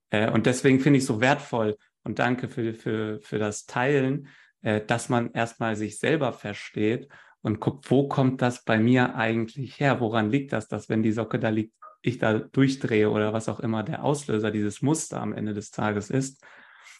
[0.10, 4.28] Äh, und deswegen finde ich es so wertvoll und danke für, für, für das Teilen,
[4.62, 7.10] äh, dass man erstmal sich selber versteht
[7.41, 10.00] und guckt, wo kommt das bei mir eigentlich her?
[10.00, 13.59] Woran liegt das, dass wenn die Socke da liegt, ich da durchdrehe oder was auch
[13.59, 16.43] immer der Auslöser dieses Muster am Ende des Tages ist.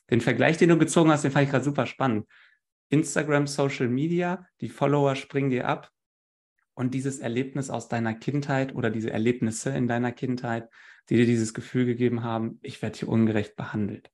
[0.10, 2.28] Den Vergleich, den du gezogen hast, den fand ich gerade super spannend.
[2.90, 5.90] Instagram, Social Media, die Follower springen dir ab
[6.74, 10.70] und dieses Erlebnis aus deiner Kindheit oder diese Erlebnisse in deiner Kindheit,
[11.10, 14.12] die dir dieses Gefühl gegeben haben, ich werde hier ungerecht behandelt.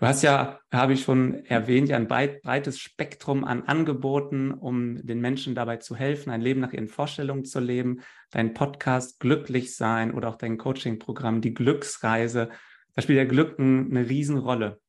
[0.00, 5.20] Du hast ja, habe ich schon erwähnt, ja ein breites Spektrum an Angeboten, um den
[5.20, 8.00] Menschen dabei zu helfen, ein Leben nach ihren Vorstellungen zu leben.
[8.30, 12.48] Dein Podcast Glücklich sein oder auch dein Coaching-Programm, die Glücksreise.
[12.94, 14.80] Da spielt ja Glück eine Riesenrolle.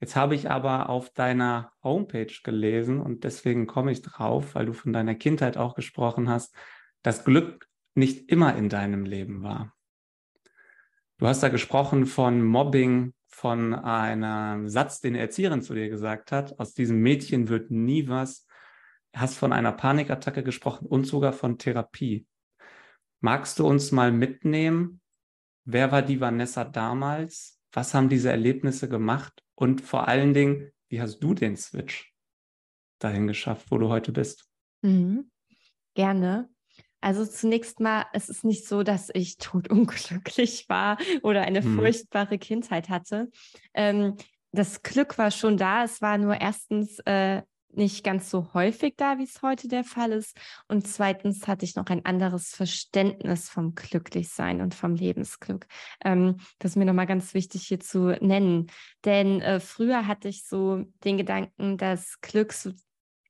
[0.00, 4.72] Jetzt habe ich aber auf deiner Homepage gelesen und deswegen komme ich drauf, weil du
[4.72, 6.52] von deiner Kindheit auch gesprochen hast,
[7.04, 9.72] dass Glück nicht immer in deinem Leben war.
[11.18, 16.32] Du hast da gesprochen von Mobbing, von einem Satz, den eine Erzieherin zu dir gesagt
[16.32, 16.58] hat.
[16.60, 18.46] Aus diesem Mädchen wird nie was.
[19.12, 22.26] Du hast von einer Panikattacke gesprochen und sogar von Therapie.
[23.20, 25.00] Magst du uns mal mitnehmen?
[25.64, 27.60] Wer war die Vanessa damals?
[27.72, 29.42] Was haben diese Erlebnisse gemacht?
[29.54, 32.14] Und vor allen Dingen, wie hast du den Switch
[32.98, 34.48] dahin geschafft, wo du heute bist?
[34.82, 35.30] Mhm.
[35.94, 36.48] Gerne.
[37.02, 41.76] Also zunächst mal, es ist nicht so, dass ich totunglücklich war oder eine mhm.
[41.76, 43.30] furchtbare Kindheit hatte.
[43.74, 44.16] Ähm,
[44.52, 45.84] das Glück war schon da.
[45.84, 47.42] Es war nur erstens äh,
[47.74, 50.36] nicht ganz so häufig da, wie es heute der Fall ist.
[50.68, 55.66] Und zweitens hatte ich noch ein anderes Verständnis vom Glücklichsein und vom Lebensglück.
[56.04, 58.70] Ähm, das ist mir nochmal ganz wichtig hier zu nennen.
[59.04, 62.72] Denn äh, früher hatte ich so den Gedanken, dass Glück so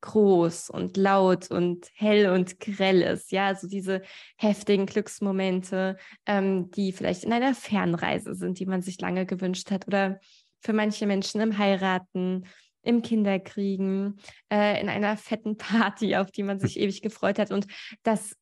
[0.03, 3.33] groß und laut und hell und grell ist.
[3.33, 4.03] Ja, also diese
[4.37, 9.87] heftigen Glücksmomente, ähm, die vielleicht in einer Fernreise sind, die man sich lange gewünscht hat
[9.87, 10.21] oder
[10.61, 12.45] für manche Menschen im Heiraten,
[12.83, 14.19] im Kinderkriegen,
[14.53, 17.51] äh, in einer fetten Party, auf die man sich ewig gefreut hat.
[17.51, 17.67] Und
[18.03, 18.37] das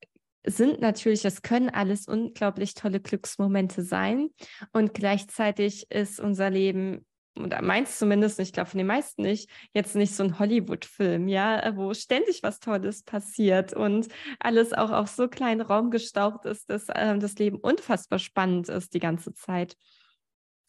[0.44, 4.31] sind natürlich, das können alles unglaublich tolle Glücksmomente sein.
[4.73, 7.05] Und gleichzeitig ist unser Leben
[7.36, 11.76] oder meins zumindest, ich glaube von den meisten nicht, jetzt nicht so ein Hollywood-Film, ja,
[11.76, 16.88] wo ständig was Tolles passiert und alles auch auf so kleinen Raum gestaucht ist, dass
[16.88, 19.76] äh, das Leben unfassbar spannend ist die ganze Zeit.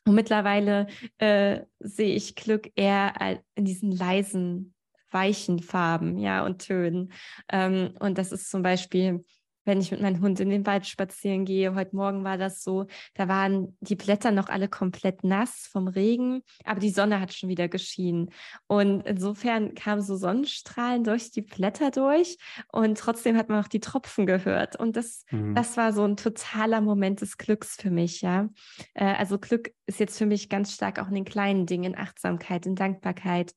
[0.06, 0.88] Und mittlerweile
[1.19, 4.74] äh, sehe ich Glück eher in diesen leisen,
[5.12, 7.12] weichen Farben, ja, und Tönen.
[7.50, 9.24] Ähm, und das ist zum Beispiel
[9.72, 11.74] wenn ich mit meinem Hund in den Wald spazieren gehe.
[11.76, 16.42] Heute Morgen war das so, da waren die Blätter noch alle komplett nass vom Regen,
[16.66, 18.32] aber die Sonne hat schon wieder geschienen.
[18.68, 22.38] Und insofern kamen so Sonnenstrahlen durch die Blätter durch
[22.70, 24.76] und trotzdem hat man auch die Tropfen gehört.
[24.76, 25.56] Und das, mhm.
[25.56, 28.50] das war so ein totaler Moment des Glücks für mich, ja.
[28.94, 31.98] Äh, also Glück ist jetzt für mich ganz stark auch in den kleinen Dingen, in
[31.98, 33.54] Achtsamkeit, in Dankbarkeit.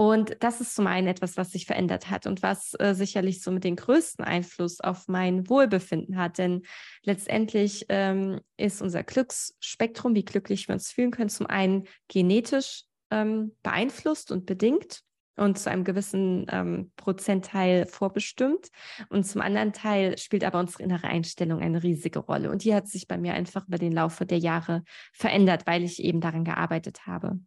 [0.00, 3.50] Und das ist zum einen etwas, was sich verändert hat und was äh, sicherlich so
[3.50, 6.38] mit den größten Einfluss auf mein Wohlbefinden hat.
[6.38, 6.62] Denn
[7.02, 13.54] letztendlich ähm, ist unser Glücksspektrum, wie glücklich wir uns fühlen können, zum einen genetisch ähm,
[13.62, 15.02] beeinflusst und bedingt
[15.36, 18.68] und zu einem gewissen ähm, Prozentteil vorbestimmt.
[19.10, 22.50] Und zum anderen Teil spielt aber unsere innere Einstellung eine riesige Rolle.
[22.50, 24.82] Und die hat sich bei mir einfach über den Laufe der Jahre
[25.12, 27.38] verändert, weil ich eben daran gearbeitet habe.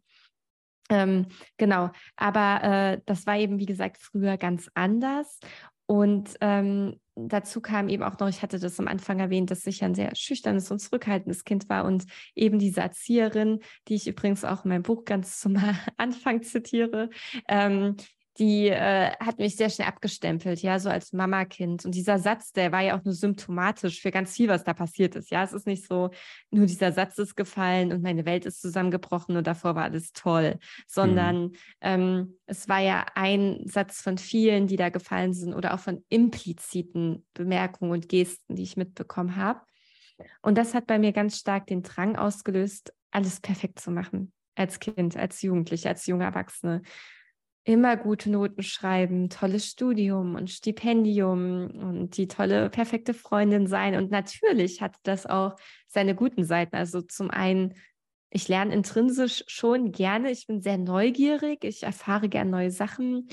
[0.90, 5.38] Ähm, genau, aber äh, das war eben, wie gesagt, früher ganz anders.
[5.86, 9.84] Und ähm, dazu kam eben auch noch, ich hatte das am Anfang erwähnt, dass ich
[9.84, 14.64] ein sehr schüchternes und zurückhaltendes Kind war und eben diese Erzieherin, die ich übrigens auch
[14.64, 15.56] in meinem Buch ganz zum
[15.98, 17.10] Anfang zitiere,
[17.48, 17.96] ähm,
[18.38, 21.84] die äh, hat mich sehr schnell abgestempelt, ja, so als Mama-Kind.
[21.84, 25.14] Und dieser Satz, der war ja auch nur symptomatisch für ganz viel, was da passiert
[25.14, 25.30] ist.
[25.30, 26.10] Ja, es ist nicht so,
[26.50, 30.58] nur dieser Satz ist gefallen und meine Welt ist zusammengebrochen und davor war alles toll,
[30.88, 31.52] sondern mhm.
[31.80, 36.04] ähm, es war ja ein Satz von vielen, die da gefallen sind oder auch von
[36.08, 39.60] impliziten Bemerkungen und Gesten, die ich mitbekommen habe.
[40.42, 44.80] Und das hat bei mir ganz stark den Drang ausgelöst, alles perfekt zu machen als
[44.80, 46.82] Kind, als Jugendliche, als junge Erwachsene
[47.64, 53.96] immer gute Noten schreiben, tolles Studium und Stipendium und die tolle, perfekte Freundin sein.
[53.96, 55.56] Und natürlich hat das auch
[55.88, 56.76] seine guten Seiten.
[56.76, 57.74] Also zum einen,
[58.28, 60.30] ich lerne intrinsisch schon gerne.
[60.30, 61.64] Ich bin sehr neugierig.
[61.64, 63.28] Ich erfahre gerne neue Sachen.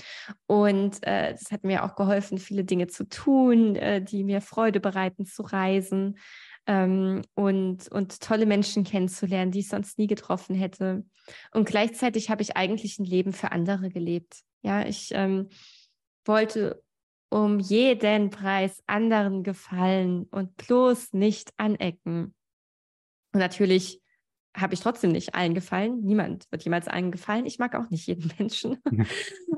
[0.48, 4.80] Und äh, das hat mir auch geholfen, viele Dinge zu tun, äh, die mir Freude
[4.80, 6.18] bereiten, zu reisen
[6.68, 11.06] ähm, und, und tolle Menschen kennenzulernen, die ich sonst nie getroffen hätte.
[11.52, 14.42] Und gleichzeitig habe ich eigentlich ein Leben für andere gelebt.
[14.62, 15.50] Ja, ich ähm,
[16.26, 16.84] wollte
[17.30, 22.36] um jeden Preis anderen gefallen und bloß nicht anecken.
[23.34, 24.01] Und natürlich
[24.56, 26.02] habe ich trotzdem nicht allen gefallen.
[26.02, 27.46] Niemand wird jemals allen gefallen.
[27.46, 28.78] Ich mag auch nicht jeden Menschen.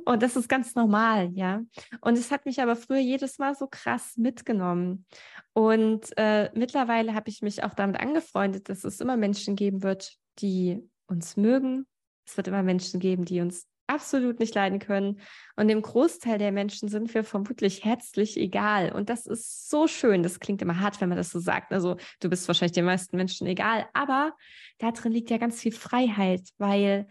[0.05, 1.61] und das ist ganz normal, ja.
[2.01, 5.05] Und es hat mich aber früher jedes Mal so krass mitgenommen.
[5.53, 10.15] Und äh, mittlerweile habe ich mich auch damit angefreundet, dass es immer Menschen geben wird,
[10.39, 11.85] die uns mögen.
[12.25, 15.19] Es wird immer Menschen geben, die uns absolut nicht leiden können.
[15.55, 18.91] Und dem Großteil der Menschen sind wir vermutlich herzlich egal.
[18.91, 20.23] Und das ist so schön.
[20.23, 21.73] Das klingt immer hart, wenn man das so sagt.
[21.73, 23.87] Also du bist wahrscheinlich den meisten Menschen egal.
[23.93, 24.33] Aber
[24.79, 27.07] da drin liegt ja ganz viel Freiheit, weil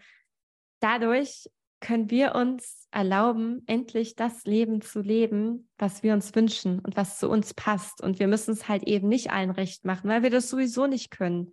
[0.79, 6.95] dadurch können wir uns erlauben, endlich das Leben zu leben, was wir uns wünschen und
[6.95, 8.01] was zu uns passt.
[8.01, 11.11] Und wir müssen es halt eben nicht allen recht machen, weil wir das sowieso nicht
[11.11, 11.51] können.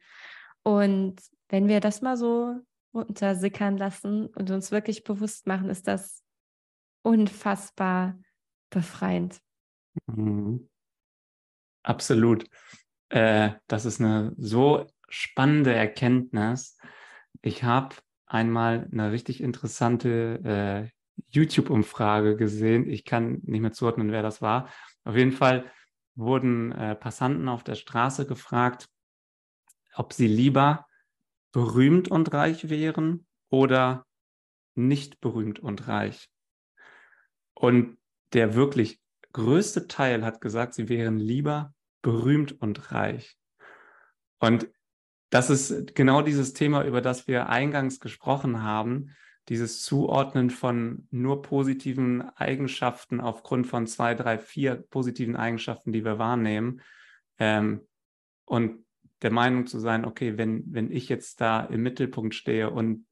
[0.62, 1.16] Und
[1.48, 2.54] wenn wir das mal so
[2.94, 6.22] runtersickern lassen und uns wirklich bewusst machen, ist das
[7.02, 8.18] unfassbar
[8.70, 9.40] befreiend.
[10.06, 10.68] Mhm.
[11.82, 12.46] Absolut.
[13.08, 16.76] Äh, das ist eine so spannende Erkenntnis.
[17.42, 20.90] Ich habe einmal eine richtig interessante äh,
[21.30, 22.88] YouTube-Umfrage gesehen.
[22.88, 24.68] Ich kann nicht mehr zuordnen, wer das war.
[25.04, 25.70] Auf jeden Fall
[26.14, 28.88] wurden äh, Passanten auf der Straße gefragt,
[29.94, 30.86] ob sie lieber
[31.52, 34.06] berühmt und reich wären oder
[34.74, 36.28] nicht berühmt und reich.
[37.54, 37.98] Und
[38.32, 39.00] der wirklich
[39.32, 43.36] größte Teil hat gesagt, sie wären lieber berühmt und reich.
[44.38, 44.68] Und
[45.30, 49.14] das ist genau dieses Thema, über das wir eingangs gesprochen haben,
[49.48, 56.18] dieses Zuordnen von nur positiven Eigenschaften aufgrund von zwei, drei, vier positiven Eigenschaften, die wir
[56.18, 56.80] wahrnehmen.
[57.38, 57.86] Ähm,
[58.44, 58.84] und
[59.22, 63.06] der Meinung zu sein, okay, wenn, wenn ich jetzt da im Mittelpunkt stehe und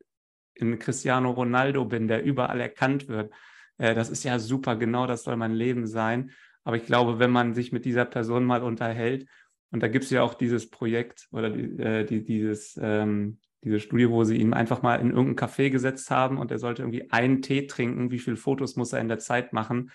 [0.54, 3.32] in Cristiano Ronaldo bin, der überall erkannt wird,
[3.78, 6.30] äh, das ist ja super, genau das soll mein Leben sein.
[6.64, 9.28] Aber ich glaube, wenn man sich mit dieser Person mal unterhält,
[9.70, 13.80] und da gibt es ja auch dieses Projekt oder die, äh, die, dieses, ähm, diese
[13.80, 17.10] Studie, wo sie ihn einfach mal in irgendein Café gesetzt haben und er sollte irgendwie
[17.10, 19.90] einen Tee trinken, wie viele Fotos muss er in der Zeit machen,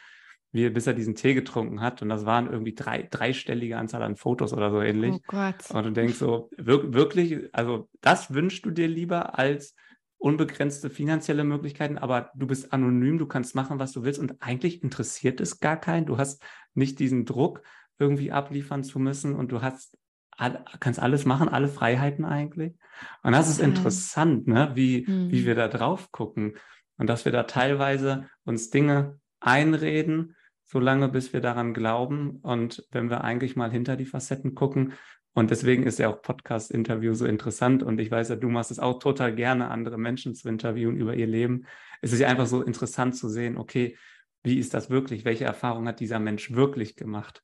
[0.54, 2.02] wie, bis er diesen Tee getrunken hat.
[2.02, 5.16] Und das waren irgendwie drei, dreistellige Anzahl an Fotos oder so ähnlich.
[5.16, 5.72] Oh Gott.
[5.72, 9.76] Und du denkst so, wir, wirklich, also das wünschst du dir lieber als
[10.18, 14.82] unbegrenzte finanzielle Möglichkeiten, aber du bist anonym, du kannst machen, was du willst und eigentlich
[14.82, 16.06] interessiert es gar keinen.
[16.06, 16.42] Du hast
[16.76, 17.62] nicht diesen Druck,
[18.00, 19.98] irgendwie abliefern zu müssen und du hast
[20.80, 22.74] kannst alles machen, alle Freiheiten eigentlich.
[23.22, 24.72] Und das ist interessant, ne?
[24.74, 25.32] wie, mhm.
[25.32, 26.56] wie wir da drauf gucken
[26.98, 30.36] und dass wir da teilweise uns Dinge einreden,
[30.74, 32.40] solange bis wir daran glauben.
[32.42, 34.94] Und wenn wir eigentlich mal hinter die Facetten gucken,
[35.36, 37.82] und deswegen ist ja auch Podcast-Interview so interessant.
[37.82, 41.16] Und ich weiß ja, du machst es auch total gerne, andere Menschen zu interviewen über
[41.16, 41.66] ihr Leben.
[42.02, 43.98] Es ist ja einfach so interessant zu sehen, okay,
[44.44, 45.26] wie ist das wirklich?
[45.26, 47.42] Welche Erfahrung hat dieser Mensch wirklich gemacht?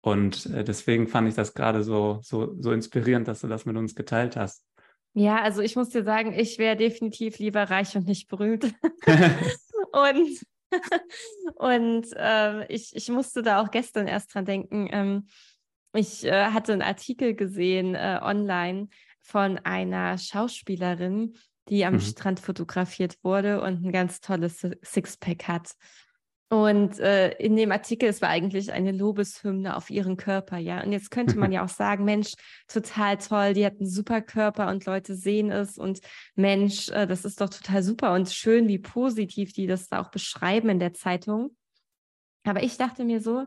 [0.00, 3.76] Und äh, deswegen fand ich das gerade so, so, so inspirierend, dass du das mit
[3.76, 4.64] uns geteilt hast.
[5.12, 8.64] Ja, also ich muss dir sagen, ich wäre definitiv lieber reich und nicht berühmt.
[9.92, 10.46] und
[11.54, 14.88] und äh, ich, ich musste da auch gestern erst dran denken.
[14.90, 15.28] Ähm,
[15.94, 18.88] ich äh, hatte einen Artikel gesehen äh, online
[19.20, 21.36] von einer Schauspielerin,
[21.68, 22.00] die am mhm.
[22.00, 25.72] Strand fotografiert wurde und ein ganz tolles Sixpack hat.
[26.50, 30.82] Und äh, in dem Artikel, es war eigentlich eine Lobeshymne auf ihren Körper, ja.
[30.82, 32.32] Und jetzt könnte man ja auch sagen, Mensch,
[32.68, 36.00] total toll, die hat einen super Körper und Leute sehen es und
[36.36, 40.10] Mensch, äh, das ist doch total super und schön, wie positiv die das da auch
[40.10, 41.54] beschreiben in der Zeitung.
[42.44, 43.44] Aber ich dachte mir so,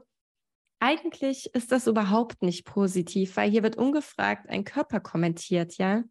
[0.80, 6.04] eigentlich ist das überhaupt nicht positiv, weil hier wird ungefragt ein Körper kommentiert, ja.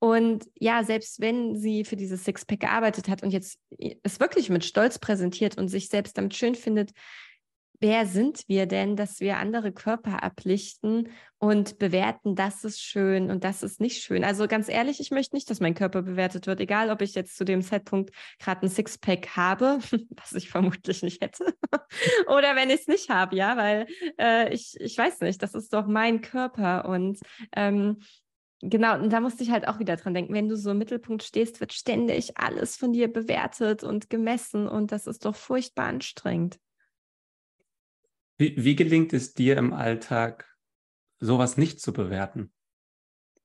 [0.00, 3.58] Und ja, selbst wenn sie für dieses Sixpack gearbeitet hat und jetzt
[4.02, 6.92] es wirklich mit Stolz präsentiert und sich selbst damit schön findet,
[7.80, 11.08] wer sind wir denn, dass wir andere Körper ablichten
[11.38, 14.24] und bewerten, das ist schön und das ist nicht schön.
[14.24, 17.36] Also ganz ehrlich, ich möchte nicht, dass mein Körper bewertet wird, egal ob ich jetzt
[17.36, 19.78] zu dem Zeitpunkt gerade ein Sixpack habe,
[20.16, 21.54] was ich vermutlich nicht hätte,
[22.26, 23.86] oder wenn ich es nicht habe, ja, weil
[24.18, 27.18] äh, ich, ich weiß nicht, das ist doch mein Körper und
[27.54, 28.00] ähm,
[28.62, 31.22] Genau, und da musste ich halt auch wieder dran denken, wenn du so im Mittelpunkt
[31.22, 36.58] stehst, wird ständig alles von dir bewertet und gemessen und das ist doch furchtbar anstrengend.
[38.36, 40.46] Wie, wie gelingt es dir im Alltag,
[41.20, 42.52] sowas nicht zu bewerten?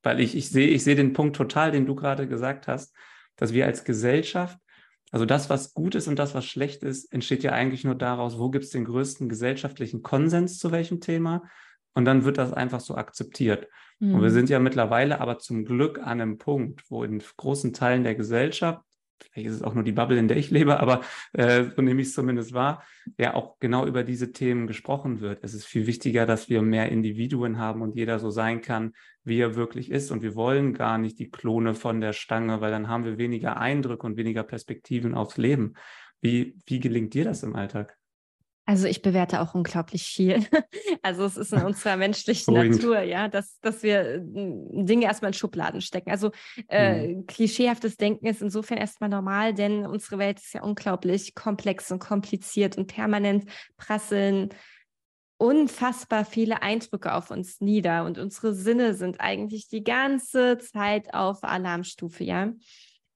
[0.04, 2.94] Weil ich, ich sehe ich seh den Punkt total, den du gerade gesagt hast,
[3.38, 4.60] dass wir als Gesellschaft,
[5.12, 8.38] also das, was gut ist und das, was schlecht ist, entsteht ja eigentlich nur daraus,
[8.38, 11.50] wo gibt es den größten gesellschaftlichen Konsens zu welchem Thema
[11.96, 13.68] und dann wird das einfach so akzeptiert.
[14.00, 14.16] Mhm.
[14.16, 14.34] Und wir mhm.
[14.34, 18.84] sind ja mittlerweile aber zum Glück an einem Punkt, wo in großen Teilen der Gesellschaft,
[19.20, 22.02] vielleicht ist es auch nur die Bubble, in der ich lebe, aber äh, so nehme
[22.02, 22.84] ich es zumindest wahr,
[23.18, 25.42] ja auch genau über diese Themen gesprochen wird.
[25.42, 28.92] Es ist viel wichtiger, dass wir mehr Individuen haben und jeder so sein kann,
[29.24, 30.12] wie er wirklich ist.
[30.12, 33.58] Und wir wollen gar nicht die Klone von der Stange, weil dann haben wir weniger
[33.58, 35.76] Eindrücke und weniger Perspektiven aufs Leben.
[36.20, 37.98] Wie, wie gelingt dir das im Alltag?
[38.68, 40.46] Also ich bewerte auch unglaublich viel.
[41.02, 45.34] Also es ist in unserer menschlichen Natur, ja, dass, dass wir hm, Dinge erstmal in
[45.34, 46.10] Schubladen stecken.
[46.10, 46.32] Also
[46.68, 47.28] äh, mhm.
[47.28, 52.76] klischeehaftes Denken ist insofern erstmal normal, denn unsere Welt ist ja unglaublich komplex und kompliziert
[52.76, 53.46] und permanent
[53.78, 54.50] prasseln
[55.38, 61.44] unfassbar viele Eindrücke auf uns nieder und unsere Sinne sind eigentlich die ganze Zeit auf
[61.44, 62.52] Alarmstufe, ja.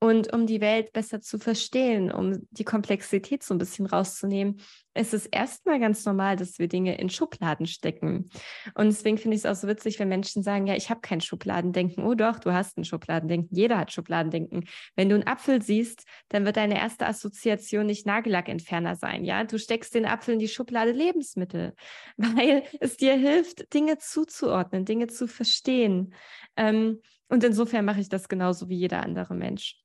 [0.02, 4.62] Und um die Welt besser zu verstehen, um die Komplexität so ein bisschen rauszunehmen,
[4.94, 8.30] ist es erstmal ganz normal, dass wir Dinge in Schubladen stecken.
[8.76, 11.20] Und deswegen finde ich es auch so witzig, wenn Menschen sagen, ja, ich habe kein
[11.20, 12.06] Schubladendenken.
[12.06, 13.56] Oh doch, du hast ein Schubladendenken.
[13.56, 14.68] Jeder hat Schubladendenken.
[14.96, 19.26] Wenn du einen Apfel siehst, dann wird deine erste Assoziation nicht Nagellackentferner sein.
[19.26, 21.74] Ja, du steckst den Apfel in die Schublade Lebensmittel,
[22.18, 26.14] weil es dir hilft, Dinge zuzuordnen, Dinge zu verstehen.
[26.56, 29.78] Ähm, und insofern mache ich das genauso wie jeder andere Mensch.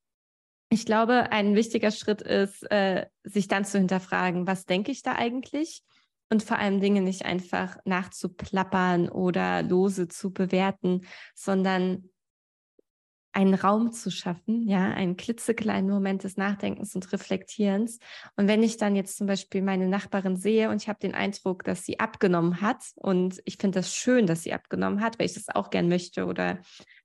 [0.75, 5.13] Ich glaube, ein wichtiger Schritt ist, äh, sich dann zu hinterfragen, was denke ich da
[5.13, 5.85] eigentlich?
[6.31, 12.11] Und vor allem Dinge nicht einfach nachzuplappern oder lose zu bewerten, sondern
[13.35, 17.99] einen Raum zu schaffen, ja, einen klitzekleinen Moment des Nachdenkens und Reflektierens.
[18.37, 21.65] Und wenn ich dann jetzt zum Beispiel meine Nachbarin sehe und ich habe den Eindruck,
[21.65, 25.35] dass sie abgenommen hat und ich finde das schön, dass sie abgenommen hat, weil ich
[25.35, 26.61] das auch gern möchte oder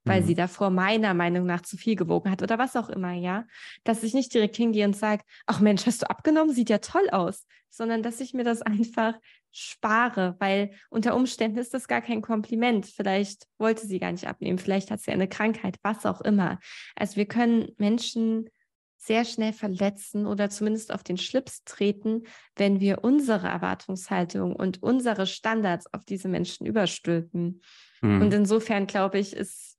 [0.06, 0.26] weil mhm.
[0.28, 3.46] sie davor meiner Meinung nach zu viel gewogen hat oder was auch immer, ja,
[3.84, 7.10] dass ich nicht direkt hingehe und sage, ach Mensch, hast du abgenommen, sieht ja toll
[7.10, 9.16] aus, sondern dass ich mir das einfach
[9.52, 12.86] spare, weil unter Umständen ist das gar kein Kompliment.
[12.86, 16.60] Vielleicht wollte sie gar nicht abnehmen, vielleicht hat sie eine Krankheit, was auch immer.
[16.96, 18.50] Also wir können Menschen
[18.98, 22.24] sehr schnell verletzen oder zumindest auf den Schlips treten,
[22.58, 27.62] wenn wir unsere Erwartungshaltung und unsere Standards auf diese Menschen überstülpen.
[28.02, 28.22] Mhm.
[28.22, 29.78] Und insofern glaube ich, ist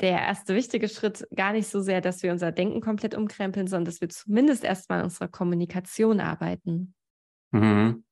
[0.00, 3.86] der erste wichtige Schritt gar nicht so sehr, dass wir unser Denken komplett umkrempeln, sondern
[3.86, 6.94] dass wir zumindest erstmal an unserer Kommunikation arbeiten.
[7.50, 8.04] Mhm.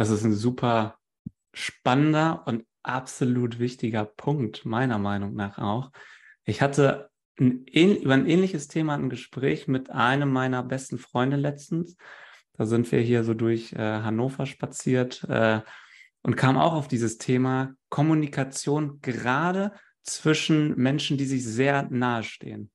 [0.00, 0.98] Das ist ein super
[1.52, 5.92] spannender und absolut wichtiger Punkt, meiner Meinung nach auch.
[6.44, 11.98] Ich hatte ein, über ein ähnliches Thema ein Gespräch mit einem meiner besten Freunde letztens.
[12.54, 15.60] Da sind wir hier so durch äh, Hannover spaziert äh,
[16.22, 19.72] und kam auch auf dieses Thema Kommunikation gerade
[20.02, 22.70] zwischen Menschen, die sich sehr nahe stehen.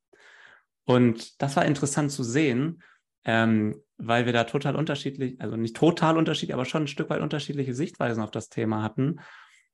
[0.84, 2.84] Und das war interessant zu sehen,
[3.24, 7.22] ähm, weil wir da total unterschiedlich, also nicht total unterschiedlich, aber schon ein Stück weit
[7.22, 9.20] unterschiedliche Sichtweisen auf das Thema hatten.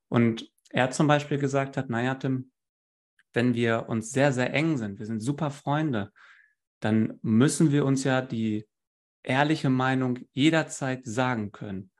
[0.08, 2.50] Und er zum Beispiel gesagt hat, naja, Tim,
[3.32, 6.12] wenn wir uns sehr, sehr eng sind, wir sind super Freunde,
[6.80, 8.66] dann müssen wir uns ja die
[9.22, 11.90] ehrliche Meinung jederzeit sagen können.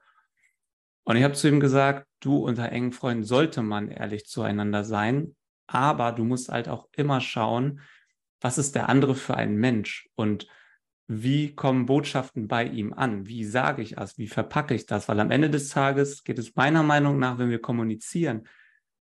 [1.05, 5.35] Und ich habe zu ihm gesagt, du unter engen Freunden sollte man ehrlich zueinander sein,
[5.67, 7.81] aber du musst halt auch immer schauen,
[8.41, 10.49] was ist der andere für ein Mensch und
[11.21, 13.27] wie kommen Botschaften bei ihm an?
[13.27, 14.17] Wie sage ich das?
[14.17, 15.09] Wie verpacke ich das?
[15.09, 18.47] Weil am Ende des Tages geht es meiner Meinung nach, wenn wir kommunizieren,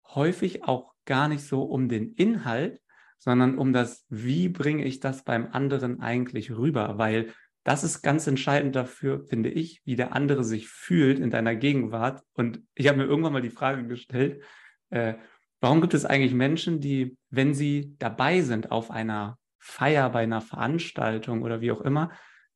[0.09, 2.81] häufig auch gar nicht so um den Inhalt,
[3.19, 6.99] sondern um das, wie bringe ich das beim anderen eigentlich rüber?
[6.99, 7.33] Weil
[7.63, 12.23] das ist ganz entscheidend dafür, finde ich, wie der andere sich fühlt in deiner Gegenwart.
[12.35, 14.43] Und ich habe mir irgendwann mal die Frage gestellt,
[14.91, 15.15] äh,
[15.61, 20.43] warum gibt es eigentlich Menschen, die, wenn sie dabei sind auf einer Feier, bei einer
[20.43, 22.11] Veranstaltung oder wie auch immer,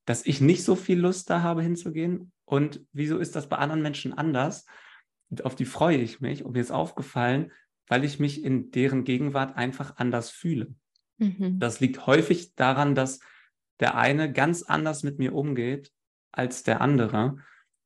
[0.05, 2.33] dass ich nicht so viel Lust da habe hinzugehen?
[2.45, 4.67] Und wieso ist das bei anderen Menschen anders?
[5.31, 6.45] Und auf die freue ich mich.
[6.45, 7.51] Und mir ist aufgefallen,
[7.87, 10.75] weil ich mich in deren Gegenwart einfach anders fühle.
[11.17, 11.59] Mhm.
[11.59, 13.21] Das liegt häufig daran, dass
[13.81, 15.91] der eine ganz anders mit mir umgeht
[16.31, 17.39] als der andere.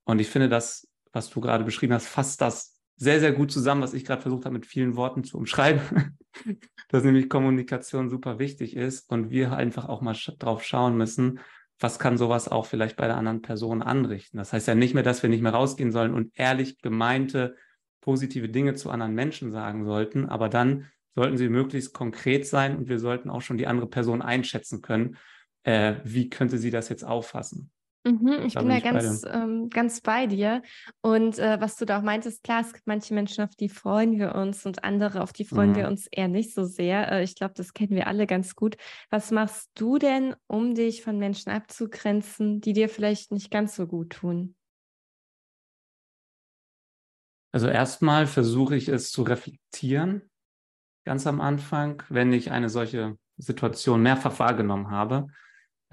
[0.02, 3.82] Und ich finde das, was du gerade beschrieben hast, fasst das sehr, sehr gut zusammen,
[3.82, 6.16] was ich gerade versucht habe, mit vielen Worten zu umschreiben.
[6.88, 11.40] dass nämlich Kommunikation super wichtig ist und wir einfach auch mal sch drauf schauen müssen,
[11.78, 14.38] was kann sowas auch vielleicht bei der anderen Person anrichten.
[14.38, 17.56] Das heißt ja nicht mehr, dass wir nicht mehr rausgehen sollen und ehrlich gemeinte
[18.00, 22.88] positive Dinge zu anderen Menschen sagen sollten, aber dann sollten sie möglichst konkret sein und
[22.88, 25.16] wir sollten auch schon die andere Person einschätzen können,
[25.62, 27.70] äh, wie könnte sie das jetzt auffassen.
[28.04, 30.62] Mhm, ich da bin da ganz, ähm, ganz bei dir.
[31.02, 34.18] Und äh, was du da auch meintest, klar, es gibt manche Menschen, auf die freuen
[34.18, 35.76] wir uns und andere, auf die freuen mhm.
[35.76, 37.12] wir uns eher nicht so sehr.
[37.12, 38.76] Äh, ich glaube, das kennen wir alle ganz gut.
[39.10, 43.86] Was machst du denn, um dich von Menschen abzugrenzen, die dir vielleicht nicht ganz so
[43.86, 44.56] gut tun?
[47.52, 50.28] Also erstmal versuche ich es zu reflektieren,
[51.04, 55.28] ganz am Anfang, wenn ich eine solche Situation mehrfach wahrgenommen habe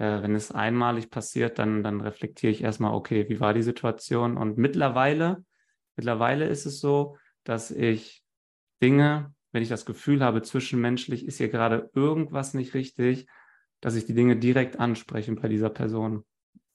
[0.00, 4.38] äh, wenn es einmalig passiert, dann, dann reflektiere ich erstmal, okay, wie war die Situation?
[4.38, 5.44] Und mittlerweile,
[5.94, 8.24] mittlerweile ist es so, dass ich
[8.82, 13.26] Dinge, wenn ich das Gefühl habe, zwischenmenschlich ist hier gerade irgendwas nicht richtig,
[13.82, 16.24] dass ich die Dinge direkt anspreche bei dieser Person.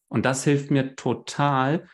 [0.07, 1.87] Und das hilft mir total,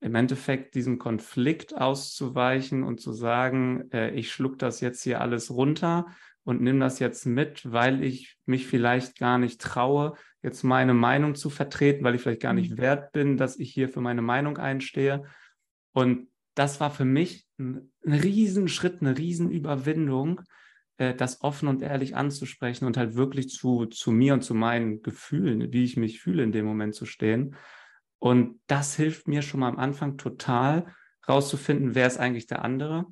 [0.00, 5.50] im Endeffekt diesem Konflikt auszuweichen und zu sagen, äh, ich schluck das jetzt hier alles
[5.50, 6.06] runter
[6.46, 11.34] und nimm das jetzt mit, weil ich mich vielleicht gar nicht traue, jetzt meine Meinung
[11.34, 12.78] zu vertreten, weil ich vielleicht gar nicht mhm.
[12.78, 15.24] wert bin, dass ich hier für meine Meinung einstehe.
[15.92, 20.40] Und das war für mich ein, ein Riesenschritt, eine Riesenüberwindung,
[20.98, 25.02] äh, das offen und ehrlich anzusprechen und halt wirklich zu, zu mir und zu meinen
[25.02, 27.56] Gefühlen, wie ich mich fühle in dem Moment zu stehen.
[28.20, 30.94] Und das hilft mir schon mal am Anfang total,
[31.28, 33.06] rauszufinden, wer ist eigentlich der andere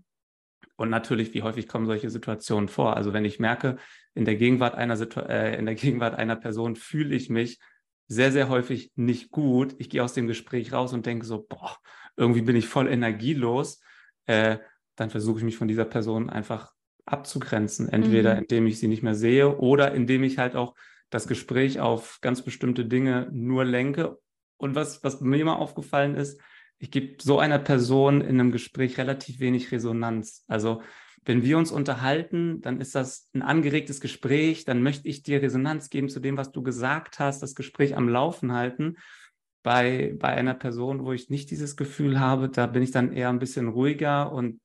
[0.76, 2.96] und natürlich, wie häufig kommen solche Situationen vor?
[2.96, 3.76] Also wenn ich merke,
[4.14, 7.58] in der Gegenwart einer, Situ äh, in der Gegenwart einer Person fühle ich mich
[8.06, 9.74] sehr, sehr häufig nicht gut.
[9.78, 11.76] Ich gehe aus dem Gespräch raus und denke so, boah,
[12.16, 13.80] irgendwie bin ich voll energielos.
[14.26, 14.58] Äh,
[14.96, 16.72] dann versuche ich mich von dieser Person einfach
[17.06, 17.88] abzugrenzen.
[17.88, 18.42] Entweder mhm.
[18.42, 20.74] indem ich sie nicht mehr sehe oder indem ich halt auch
[21.10, 24.18] das Gespräch auf ganz bestimmte Dinge nur lenke.
[24.56, 26.40] Und was, was mir immer aufgefallen ist,
[26.78, 30.44] ich gebe so einer Person in einem Gespräch relativ wenig Resonanz.
[30.48, 30.82] Also
[31.24, 35.88] wenn wir uns unterhalten, dann ist das ein angeregtes Gespräch, dann möchte ich dir Resonanz
[35.88, 38.96] geben zu dem, was du gesagt hast, das Gespräch am Laufen halten.
[39.62, 43.30] Bei, bei einer Person, wo ich nicht dieses Gefühl habe, da bin ich dann eher
[43.30, 44.60] ein bisschen ruhiger und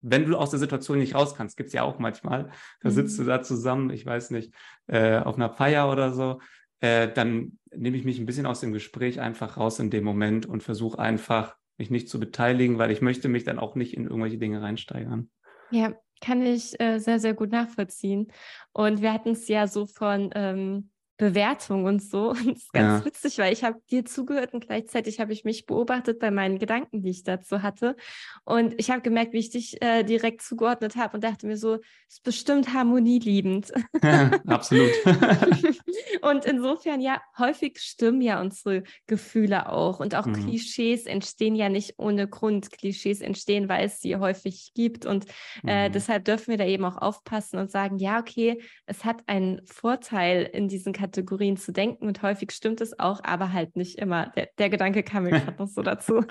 [0.00, 3.18] wenn du aus der Situation nicht raus kannst, gibt es ja auch manchmal, da sitzt
[3.18, 3.24] mhm.
[3.24, 4.54] du da zusammen, ich weiß nicht,
[4.86, 6.40] äh, auf einer Feier oder so,
[6.80, 10.46] äh, dann nehme ich mich ein bisschen aus dem Gespräch einfach raus in dem Moment
[10.46, 14.04] und versuche einfach, mich nicht zu beteiligen, weil ich möchte mich dann auch nicht in
[14.04, 15.30] irgendwelche Dinge reinsteigern.
[15.70, 18.32] Ja, kann ich äh, sehr, sehr gut nachvollziehen.
[18.72, 22.30] Und wir hatten es ja so von ähm, Bewertung und so.
[22.30, 23.04] Und das ist ganz ja.
[23.04, 27.02] witzig, weil ich habe dir zugehört und gleichzeitig habe ich mich beobachtet bei meinen Gedanken,
[27.02, 27.96] die ich dazu hatte.
[28.44, 31.78] Und ich habe gemerkt, wie ich dich äh, direkt zugeordnet habe und dachte mir so,
[32.08, 33.72] ist bestimmt harmonieliebend.
[34.02, 34.90] Ja, absolut.
[36.22, 39.98] und insofern, ja, häufig stimmen ja unsere Gefühle auch.
[40.00, 40.34] Und auch mhm.
[40.34, 42.70] Klischees entstehen ja nicht ohne Grund.
[42.70, 45.04] Klischees entstehen, weil es sie häufig gibt.
[45.04, 45.26] Und
[45.66, 45.92] äh, mhm.
[45.92, 50.48] deshalb dürfen wir da eben auch aufpassen und sagen, ja, okay, es hat einen Vorteil
[50.52, 54.30] in diesen Kategorien Kategorien zu denken und häufig stimmt es auch, aber halt nicht immer.
[54.36, 56.22] Der, der Gedanke kam mir gerade noch so dazu.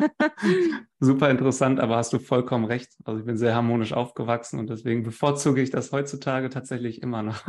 [0.99, 2.91] Super interessant, aber hast du vollkommen recht.
[3.03, 7.43] Also ich bin sehr harmonisch aufgewachsen und deswegen bevorzuge ich das heutzutage tatsächlich immer noch.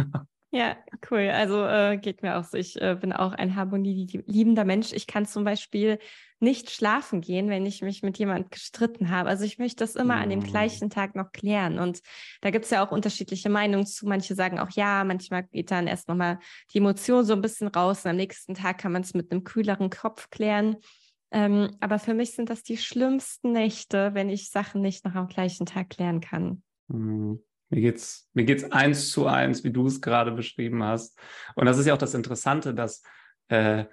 [0.51, 0.78] Ja,
[1.11, 1.28] cool.
[1.28, 2.57] Also äh, geht mir auch so.
[2.57, 4.92] Ich äh, bin auch ein harmonieliebender Mensch.
[4.94, 5.99] Ich kann zum Beispiel
[6.40, 9.28] nicht schlafen gehen, wenn ich mich mit jemand gestritten habe.
[9.28, 10.44] Also ich möchte das immer an dem mm.
[10.44, 11.78] gleichen Tag noch klären.
[11.78, 12.01] Und
[12.40, 14.07] da gibt es ja auch unterschiedliche Meinungen zu.
[14.07, 16.38] Manche sagen auch ja, manchmal geht dann erst nochmal
[16.72, 19.44] die Emotion so ein bisschen raus und am nächsten Tag kann man es mit einem
[19.44, 20.76] kühleren Kopf klären.
[21.30, 25.26] Ähm, aber für mich sind das die schlimmsten Nächte, wenn ich Sachen nicht noch am
[25.26, 26.62] gleichen Tag klären kann.
[26.86, 27.40] Mhm.
[27.71, 31.19] Mir geht's, mir geht's eins zu eins, wie du es gerade beschrieben hast.
[31.55, 33.03] Und das ist ja auch das Interessante, dass
[33.49, 33.85] äh,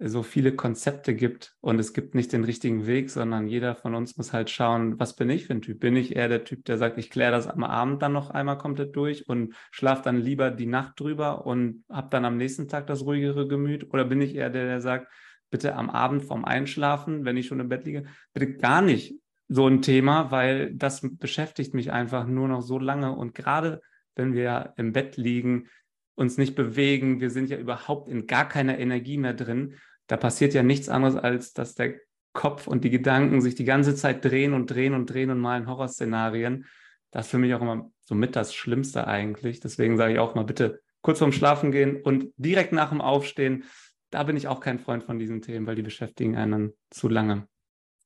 [0.00, 4.16] so viele Konzepte gibt und es gibt nicht den richtigen Weg, sondern jeder von uns
[4.16, 5.78] muss halt schauen, was bin ich für ein Typ?
[5.78, 8.58] Bin ich eher der Typ, der sagt, ich kläre das am Abend dann noch einmal
[8.58, 12.88] komplett durch und schlafe dann lieber die Nacht drüber und habe dann am nächsten Tag
[12.88, 13.92] das ruhigere Gemüt?
[13.92, 15.12] Oder bin ich eher der, der sagt,
[15.50, 19.14] bitte am Abend vorm Einschlafen, wenn ich schon im Bett liege, bitte gar nicht
[19.48, 23.14] so ein Thema, weil das beschäftigt mich einfach nur noch so lange.
[23.14, 23.80] Und gerade
[24.16, 25.68] wenn wir im Bett liegen,
[26.14, 29.74] uns nicht bewegen, wir sind ja überhaupt in gar keiner Energie mehr drin,
[30.06, 31.94] da passiert ja nichts anderes, als dass der
[32.32, 35.66] Kopf und die Gedanken sich die ganze Zeit drehen und drehen und drehen und malen
[35.66, 36.66] Horrorszenarien.
[37.10, 39.60] Das ist für mich auch immer so mit das Schlimmste eigentlich.
[39.60, 43.64] Deswegen sage ich auch mal bitte kurz vorm Schlafen gehen und direkt nach dem Aufstehen.
[44.10, 47.46] Da bin ich auch kein Freund von diesen Themen, weil die beschäftigen einen zu lange.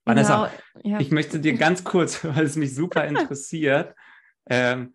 [0.08, 1.00] Vanessa, genau, ja.
[1.00, 3.94] ich möchte dir ganz kurz, weil es mich super interessiert,
[4.48, 4.94] ähm,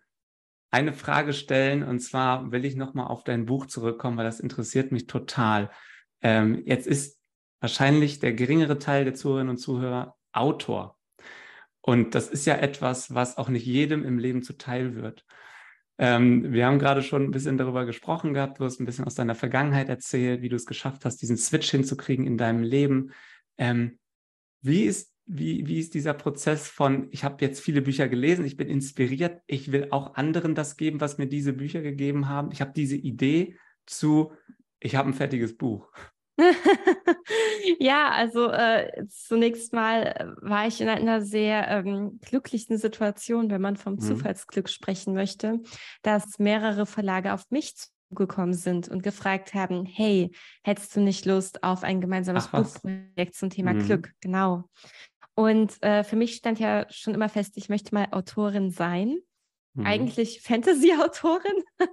[0.70, 1.82] eine Frage stellen.
[1.82, 5.70] Und zwar will ich nochmal auf dein Buch zurückkommen, weil das interessiert mich total.
[6.20, 7.18] Ähm, jetzt ist
[7.60, 10.98] wahrscheinlich der geringere Teil der Zuhörerinnen und Zuhörer Autor.
[11.80, 15.24] Und das ist ja etwas, was auch nicht jedem im Leben zuteil wird.
[15.98, 19.14] Ähm, wir haben gerade schon ein bisschen darüber gesprochen gehabt, du hast ein bisschen aus
[19.14, 23.12] deiner Vergangenheit erzählt, wie du es geschafft hast, diesen Switch hinzukriegen in deinem Leben.
[23.58, 23.98] Ähm,
[24.64, 28.56] wie ist, wie, wie ist dieser Prozess von, ich habe jetzt viele Bücher gelesen, ich
[28.56, 32.50] bin inspiriert, ich will auch anderen das geben, was mir diese Bücher gegeben haben.
[32.52, 33.56] Ich habe diese Idee
[33.86, 34.32] zu,
[34.80, 35.88] ich habe ein fertiges Buch.
[37.78, 43.60] ja, also äh, zunächst mal äh, war ich in einer sehr ähm, glücklichen Situation, wenn
[43.60, 44.00] man vom mhm.
[44.00, 45.60] Zufallsglück sprechen möchte,
[46.02, 47.74] dass mehrere Verlage auf mich
[48.14, 50.30] gekommen sind und gefragt haben, hey,
[50.62, 53.84] hättest du nicht Lust auf ein gemeinsames Buchprojekt zum Thema mhm.
[53.86, 54.12] Glück?
[54.20, 54.64] Genau.
[55.34, 59.18] Und äh, für mich stand ja schon immer fest, ich möchte mal Autorin sein.
[59.74, 59.86] Mhm.
[59.86, 61.64] Eigentlich Fantasy-Autorin,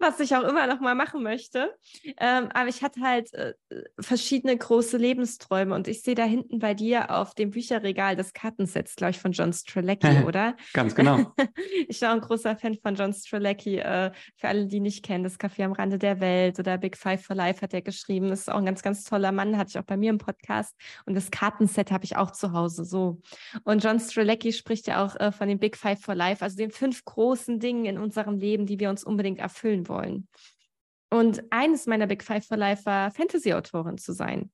[0.00, 1.74] was ich auch immer noch mal machen möchte.
[2.18, 3.54] Ähm, aber ich hatte halt äh,
[3.98, 8.94] verschiedene große Lebensträume und ich sehe da hinten bei dir auf dem Bücherregal das Kartensets,
[8.94, 10.54] glaube ich, von John Strelacki, oder?
[10.74, 11.32] Ganz genau.
[11.88, 13.78] ich war ein großer Fan von John Strelacki.
[13.78, 17.24] Äh, für alle, die nicht kennen, das Café am Rande der Welt oder Big Five
[17.24, 18.28] for Life hat er geschrieben.
[18.28, 20.76] Das ist auch ein ganz, ganz toller Mann, hatte ich auch bei mir im Podcast.
[21.06, 23.22] Und das Kartenset habe ich auch zu Hause so.
[23.64, 26.70] Und John Strelacki spricht ja auch äh, von den Big Five for Life, also den
[26.82, 30.26] fünf großen Dingen in unserem Leben, die wir uns unbedingt erfüllen wollen.
[31.10, 34.50] Und eines meiner Big Five for Life war, Fantasy-Autorin zu sein.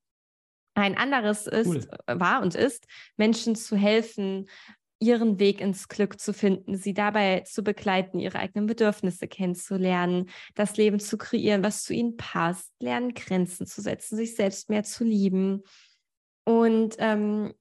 [0.75, 1.89] Ein anderes ist, cool.
[2.07, 4.47] war und ist, Menschen zu helfen,
[5.01, 10.77] ihren Weg ins Glück zu finden, sie dabei zu begleiten, ihre eigenen Bedürfnisse kennenzulernen, das
[10.77, 15.05] Leben zu kreieren, was zu ihnen passt, lernen, Grenzen zu setzen, sich selbst mehr zu
[15.05, 15.63] lieben.
[16.45, 17.55] Und ähm,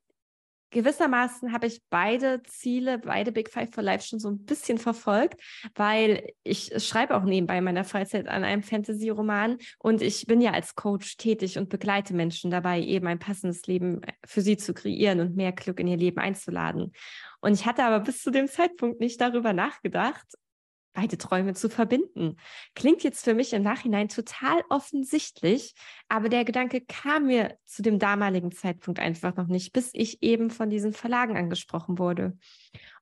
[0.69, 5.41] gewissermaßen habe ich beide Ziele, beide Big Five for Life schon so ein bisschen verfolgt,
[5.75, 10.51] weil ich schreibe auch nebenbei in meiner Freizeit an einem Fantasy-Roman und ich bin ja
[10.51, 15.19] als Coach tätig und begleite Menschen dabei, eben ein passendes Leben für sie zu kreieren
[15.19, 16.91] und mehr Glück in ihr Leben einzuladen.
[17.39, 20.25] Und ich hatte aber bis zu dem Zeitpunkt nicht darüber nachgedacht,
[20.97, 22.37] beide Träume zu verbinden.
[22.73, 25.75] Klingt jetzt für mich im Nachhinein total offensichtlich,
[26.09, 30.49] Aber der Gedanke kam mir zu dem damaligen Zeitpunkt einfach noch nicht, bis ich eben
[30.49, 32.37] von diesen Verlagen angesprochen wurde.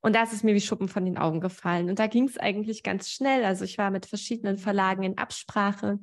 [0.01, 1.89] Und da ist es mir wie Schuppen von den Augen gefallen.
[1.89, 3.43] Und da ging es eigentlich ganz schnell.
[3.43, 5.99] Also ich war mit verschiedenen Verlagen in Absprache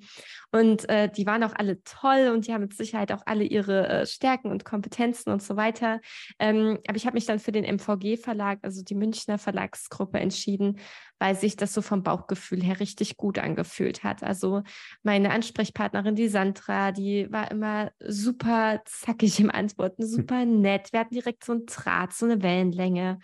[0.50, 3.88] und äh, die waren auch alle toll und die haben mit Sicherheit auch alle ihre
[3.88, 6.00] äh, Stärken und Kompetenzen und so weiter.
[6.38, 10.80] Ähm, aber ich habe mich dann für den MVG-Verlag, also die Münchner Verlagsgruppe, entschieden,
[11.18, 14.24] weil sich das so vom Bauchgefühl her richtig gut angefühlt hat.
[14.24, 14.62] Also
[15.04, 20.08] meine Ansprechpartnerin, die Sandra, die war immer super zackig im Antworten, hm.
[20.08, 20.92] super nett.
[20.92, 23.20] Wir hatten direkt so einen Draht, so eine Wellenlänge.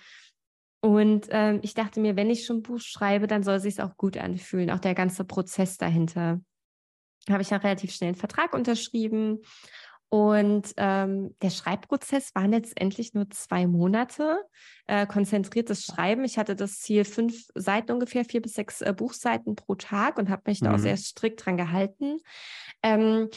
[0.81, 3.83] Und ähm, ich dachte mir, wenn ich schon ein Buch schreibe, dann soll es sich
[3.83, 6.41] auch gut anfühlen, auch der ganze Prozess dahinter.
[7.29, 9.41] Habe ich dann relativ schnell einen Vertrag unterschrieben.
[10.11, 14.43] Und ähm, der Schreibprozess war letztendlich nur zwei Monate,
[14.87, 16.25] äh, konzentriertes Schreiben.
[16.25, 20.31] Ich hatte das Ziel, fünf Seiten ungefähr, vier bis sechs äh, Buchseiten pro Tag und
[20.31, 20.67] habe mich mhm.
[20.67, 20.83] da auch mhm.
[20.83, 22.21] sehr strikt dran gehalten.
[22.83, 23.29] Ähm,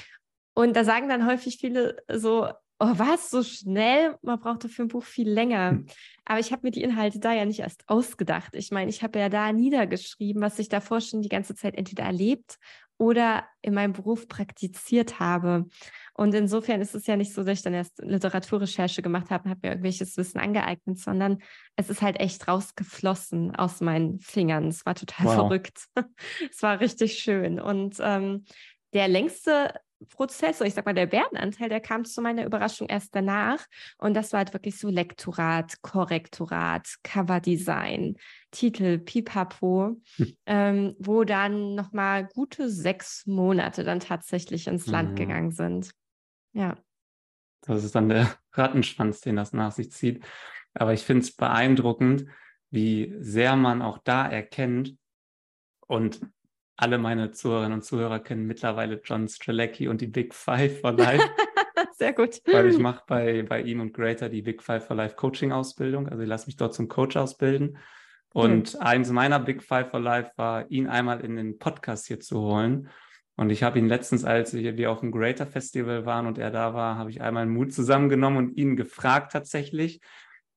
[0.54, 2.48] und da sagen dann häufig viele so,
[2.82, 4.18] oh was, so schnell?
[4.24, 5.72] Man braucht für ein Buch viel länger.
[5.72, 5.86] Hm.
[6.26, 8.56] Aber ich habe mir die Inhalte da ja nicht erst ausgedacht.
[8.56, 12.04] Ich meine, ich habe ja da niedergeschrieben, was ich davor schon die ganze Zeit entweder
[12.04, 12.58] erlebt
[12.98, 15.68] oder in meinem Beruf praktiziert habe.
[16.14, 19.50] Und insofern ist es ja nicht so, dass ich dann erst Literaturrecherche gemacht habe und
[19.52, 21.38] habe mir irgendwelches Wissen angeeignet, sondern
[21.76, 24.68] es ist halt echt rausgeflossen aus meinen Fingern.
[24.68, 25.36] Es war total wow.
[25.36, 25.86] verrückt.
[26.52, 27.60] es war richtig schön.
[27.60, 28.46] Und ähm,
[28.94, 29.74] der längste
[30.10, 33.66] Prozess, oder ich sag mal, der Bärenanteil, der kam zu meiner Überraschung erst danach.
[33.98, 38.18] Und das war halt wirklich so Lektorat, Korrektorat, Coverdesign,
[38.52, 40.38] Titel, Pipapo, hm.
[40.46, 45.16] ähm, wo dann nochmal gute sechs Monate dann tatsächlich ins Land mhm.
[45.16, 45.92] gegangen sind.
[46.54, 46.78] Ja.
[47.62, 50.24] Das ist dann der Rattenschwanz, den das nach sich zieht.
[50.74, 52.26] Aber ich finde es beeindruckend,
[52.70, 54.96] wie sehr man auch da erkennt
[55.86, 56.22] und
[56.78, 61.24] alle meine Zuhörerinnen und Zuhörer kennen mittlerweile John Strelecki und die Big Five for Life.
[61.94, 62.42] Sehr gut.
[62.46, 66.08] Weil ich mache bei, bei ihm und Greater die Big Five for Life Coaching Ausbildung.
[66.10, 67.78] Also ich lasse mich dort zum Coach ausbilden.
[68.34, 68.80] Und mhm.
[68.80, 72.90] eins meiner Big Five for Life war, ihn einmal in den Podcast hier zu holen.
[73.36, 76.74] Und ich habe ihn letztens, als wir auf dem Greater Festival waren und er da
[76.74, 80.02] war, habe ich einmal Mut zusammengenommen und ihn gefragt tatsächlich,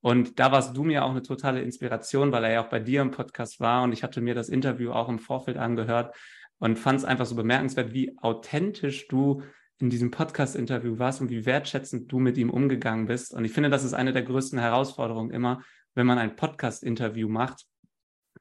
[0.05, 3.00] und da warst du mir auch eine totale Inspiration, weil er ja auch bei dir
[3.00, 6.14] im Podcast war und ich hatte mir das Interview auch im Vorfeld angehört
[6.59, 9.40] und fand es einfach so bemerkenswert, wie authentisch du
[9.78, 13.32] in diesem Podcast-Interview warst und wie wertschätzend du mit ihm umgegangen bist.
[13.32, 15.62] Und ich finde, das ist eine der größten Herausforderungen immer,
[15.94, 17.64] wenn man ein Podcast-Interview macht,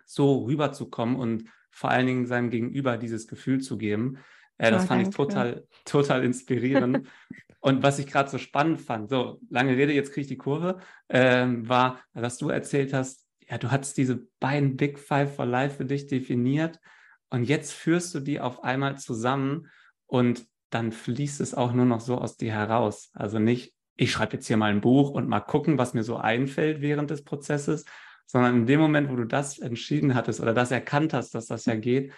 [0.05, 4.17] so rüberzukommen und vor allen Dingen seinem Gegenüber dieses Gefühl zu geben.
[4.57, 5.09] Äh, das oh, fand danke.
[5.11, 7.07] ich total, total inspirierend.
[7.63, 10.79] Und was ich gerade so spannend fand, so lange Rede, jetzt kriege ich die Kurve,
[11.07, 15.77] ähm, war, dass du erzählt hast, ja, du hattest diese beiden Big Five for Life
[15.77, 16.81] für dich definiert
[17.29, 19.69] und jetzt führst du die auf einmal zusammen
[20.07, 23.11] und dann fließt es auch nur noch so aus dir heraus.
[23.13, 26.17] Also nicht, ich schreibe jetzt hier mal ein Buch und mal gucken, was mir so
[26.17, 27.85] einfällt während des Prozesses,
[28.25, 31.63] sondern in dem Moment, wo du das entschieden hattest oder das erkannt hast, dass das
[31.63, 32.11] ja geht,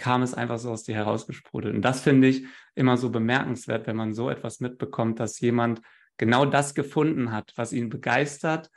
[0.00, 1.74] kam es einfach so aus dir herausgesprudelt.
[1.74, 2.44] Und das finde ich
[2.74, 5.82] immer so bemerkenswert, wenn man so etwas mitbekommt, dass jemand
[6.16, 8.70] genau das gefunden hat, was ihn begeistert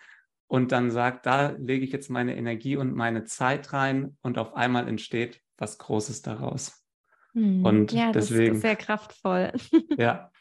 [0.47, 4.53] und dann sagt, da lege ich jetzt meine Energie und meine Zeit rein und auf
[4.55, 6.85] einmal entsteht was Großes daraus.
[7.33, 7.65] Hm.
[7.65, 8.49] Und ja, deswegen.
[8.49, 9.51] Das ist sehr kraftvoll.
[9.97, 10.31] ja,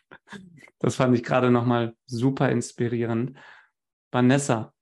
[0.78, 3.39] das fand ich gerade nochmal super inspirierend.
[4.11, 4.74] Vanessa,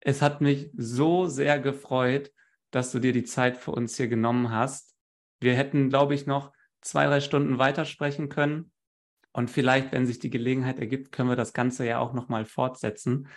[0.00, 2.30] es hat mich so sehr gefreut,
[2.70, 4.95] dass du dir die Zeit für uns hier genommen hast.
[5.40, 8.72] Wir hätten, glaube ich, noch zwei, drei Stunden weitersprechen können.
[9.32, 13.28] Und vielleicht, wenn sich die Gelegenheit ergibt, können wir das Ganze ja auch nochmal fortsetzen.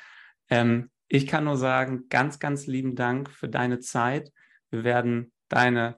[0.50, 4.32] Ähm, ich kann nur sagen, ganz, ganz lieben Dank für deine Zeit.
[4.70, 5.97] Wir werden deine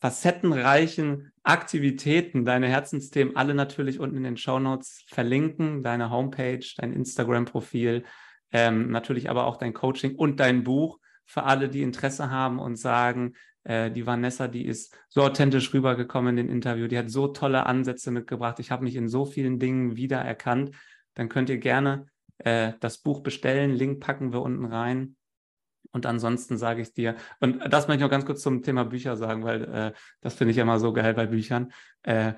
[0.00, 5.82] facettenreichen Aktivitäten, deine Herzensthemen alle natürlich unten in den Show Notes verlinken.
[5.82, 8.04] Deine Homepage, dein Instagram-Profil,
[8.52, 12.76] ähm, natürlich aber auch dein Coaching und dein Buch für alle, die Interesse haben und
[12.76, 13.34] sagen,
[13.68, 17.66] äh, die Vanessa, die ist so authentisch rübergekommen in den Interview, die hat so tolle
[17.66, 18.58] Ansätze mitgebracht.
[18.60, 20.74] Ich habe mich in so vielen Dingen wiedererkannt.
[21.14, 22.06] Dann könnt ihr gerne
[22.38, 23.74] äh, das Buch bestellen.
[23.74, 25.16] Link packen wir unten rein.
[25.92, 29.16] Und ansonsten sage ich dir, und das möchte ich noch ganz kurz zum Thema Bücher
[29.16, 31.72] sagen, weil äh, das finde ich immer so geil bei Büchern.
[32.02, 32.34] Äh,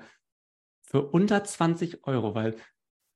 [0.83, 2.55] für unter 20 Euro, weil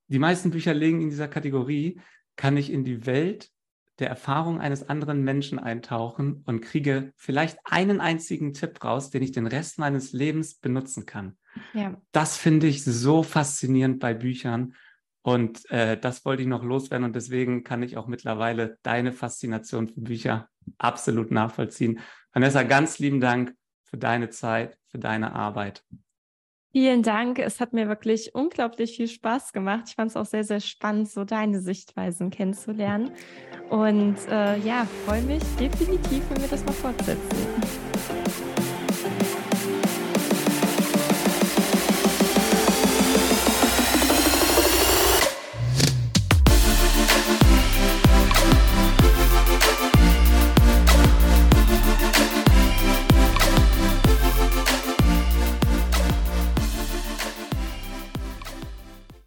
[0.07, 1.99] die meisten Bücher liegen in dieser Kategorie,
[2.37, 3.51] kann ich in die Welt
[3.99, 9.31] der Erfahrung eines anderen Menschen eintauchen und kriege vielleicht einen einzigen Tipp raus, den ich
[9.31, 11.37] den Rest meines Lebens benutzen kann.
[11.73, 11.99] Ja.
[12.11, 14.73] Das finde ich so faszinierend bei Büchern.
[15.21, 17.05] Und äh, das wollte ich noch loswerden.
[17.05, 21.99] Und deswegen kann ich auch mittlerweile deine Faszination für Bücher absolut nachvollziehen.
[22.31, 25.83] Vanessa, ganz lieben Dank für deine Zeit, für deine Arbeit.
[26.75, 27.39] Vielen Dank.
[27.39, 29.85] Es hat mir wirklich unglaublich viel Spaß gemacht.
[29.87, 33.11] Ich fand es auch sehr, sehr spannend, so deine Sichtweisen kennenzulernen.
[33.69, 37.84] Und äh, ja, freue mich definitiv, wenn wir das mal fortsetzen.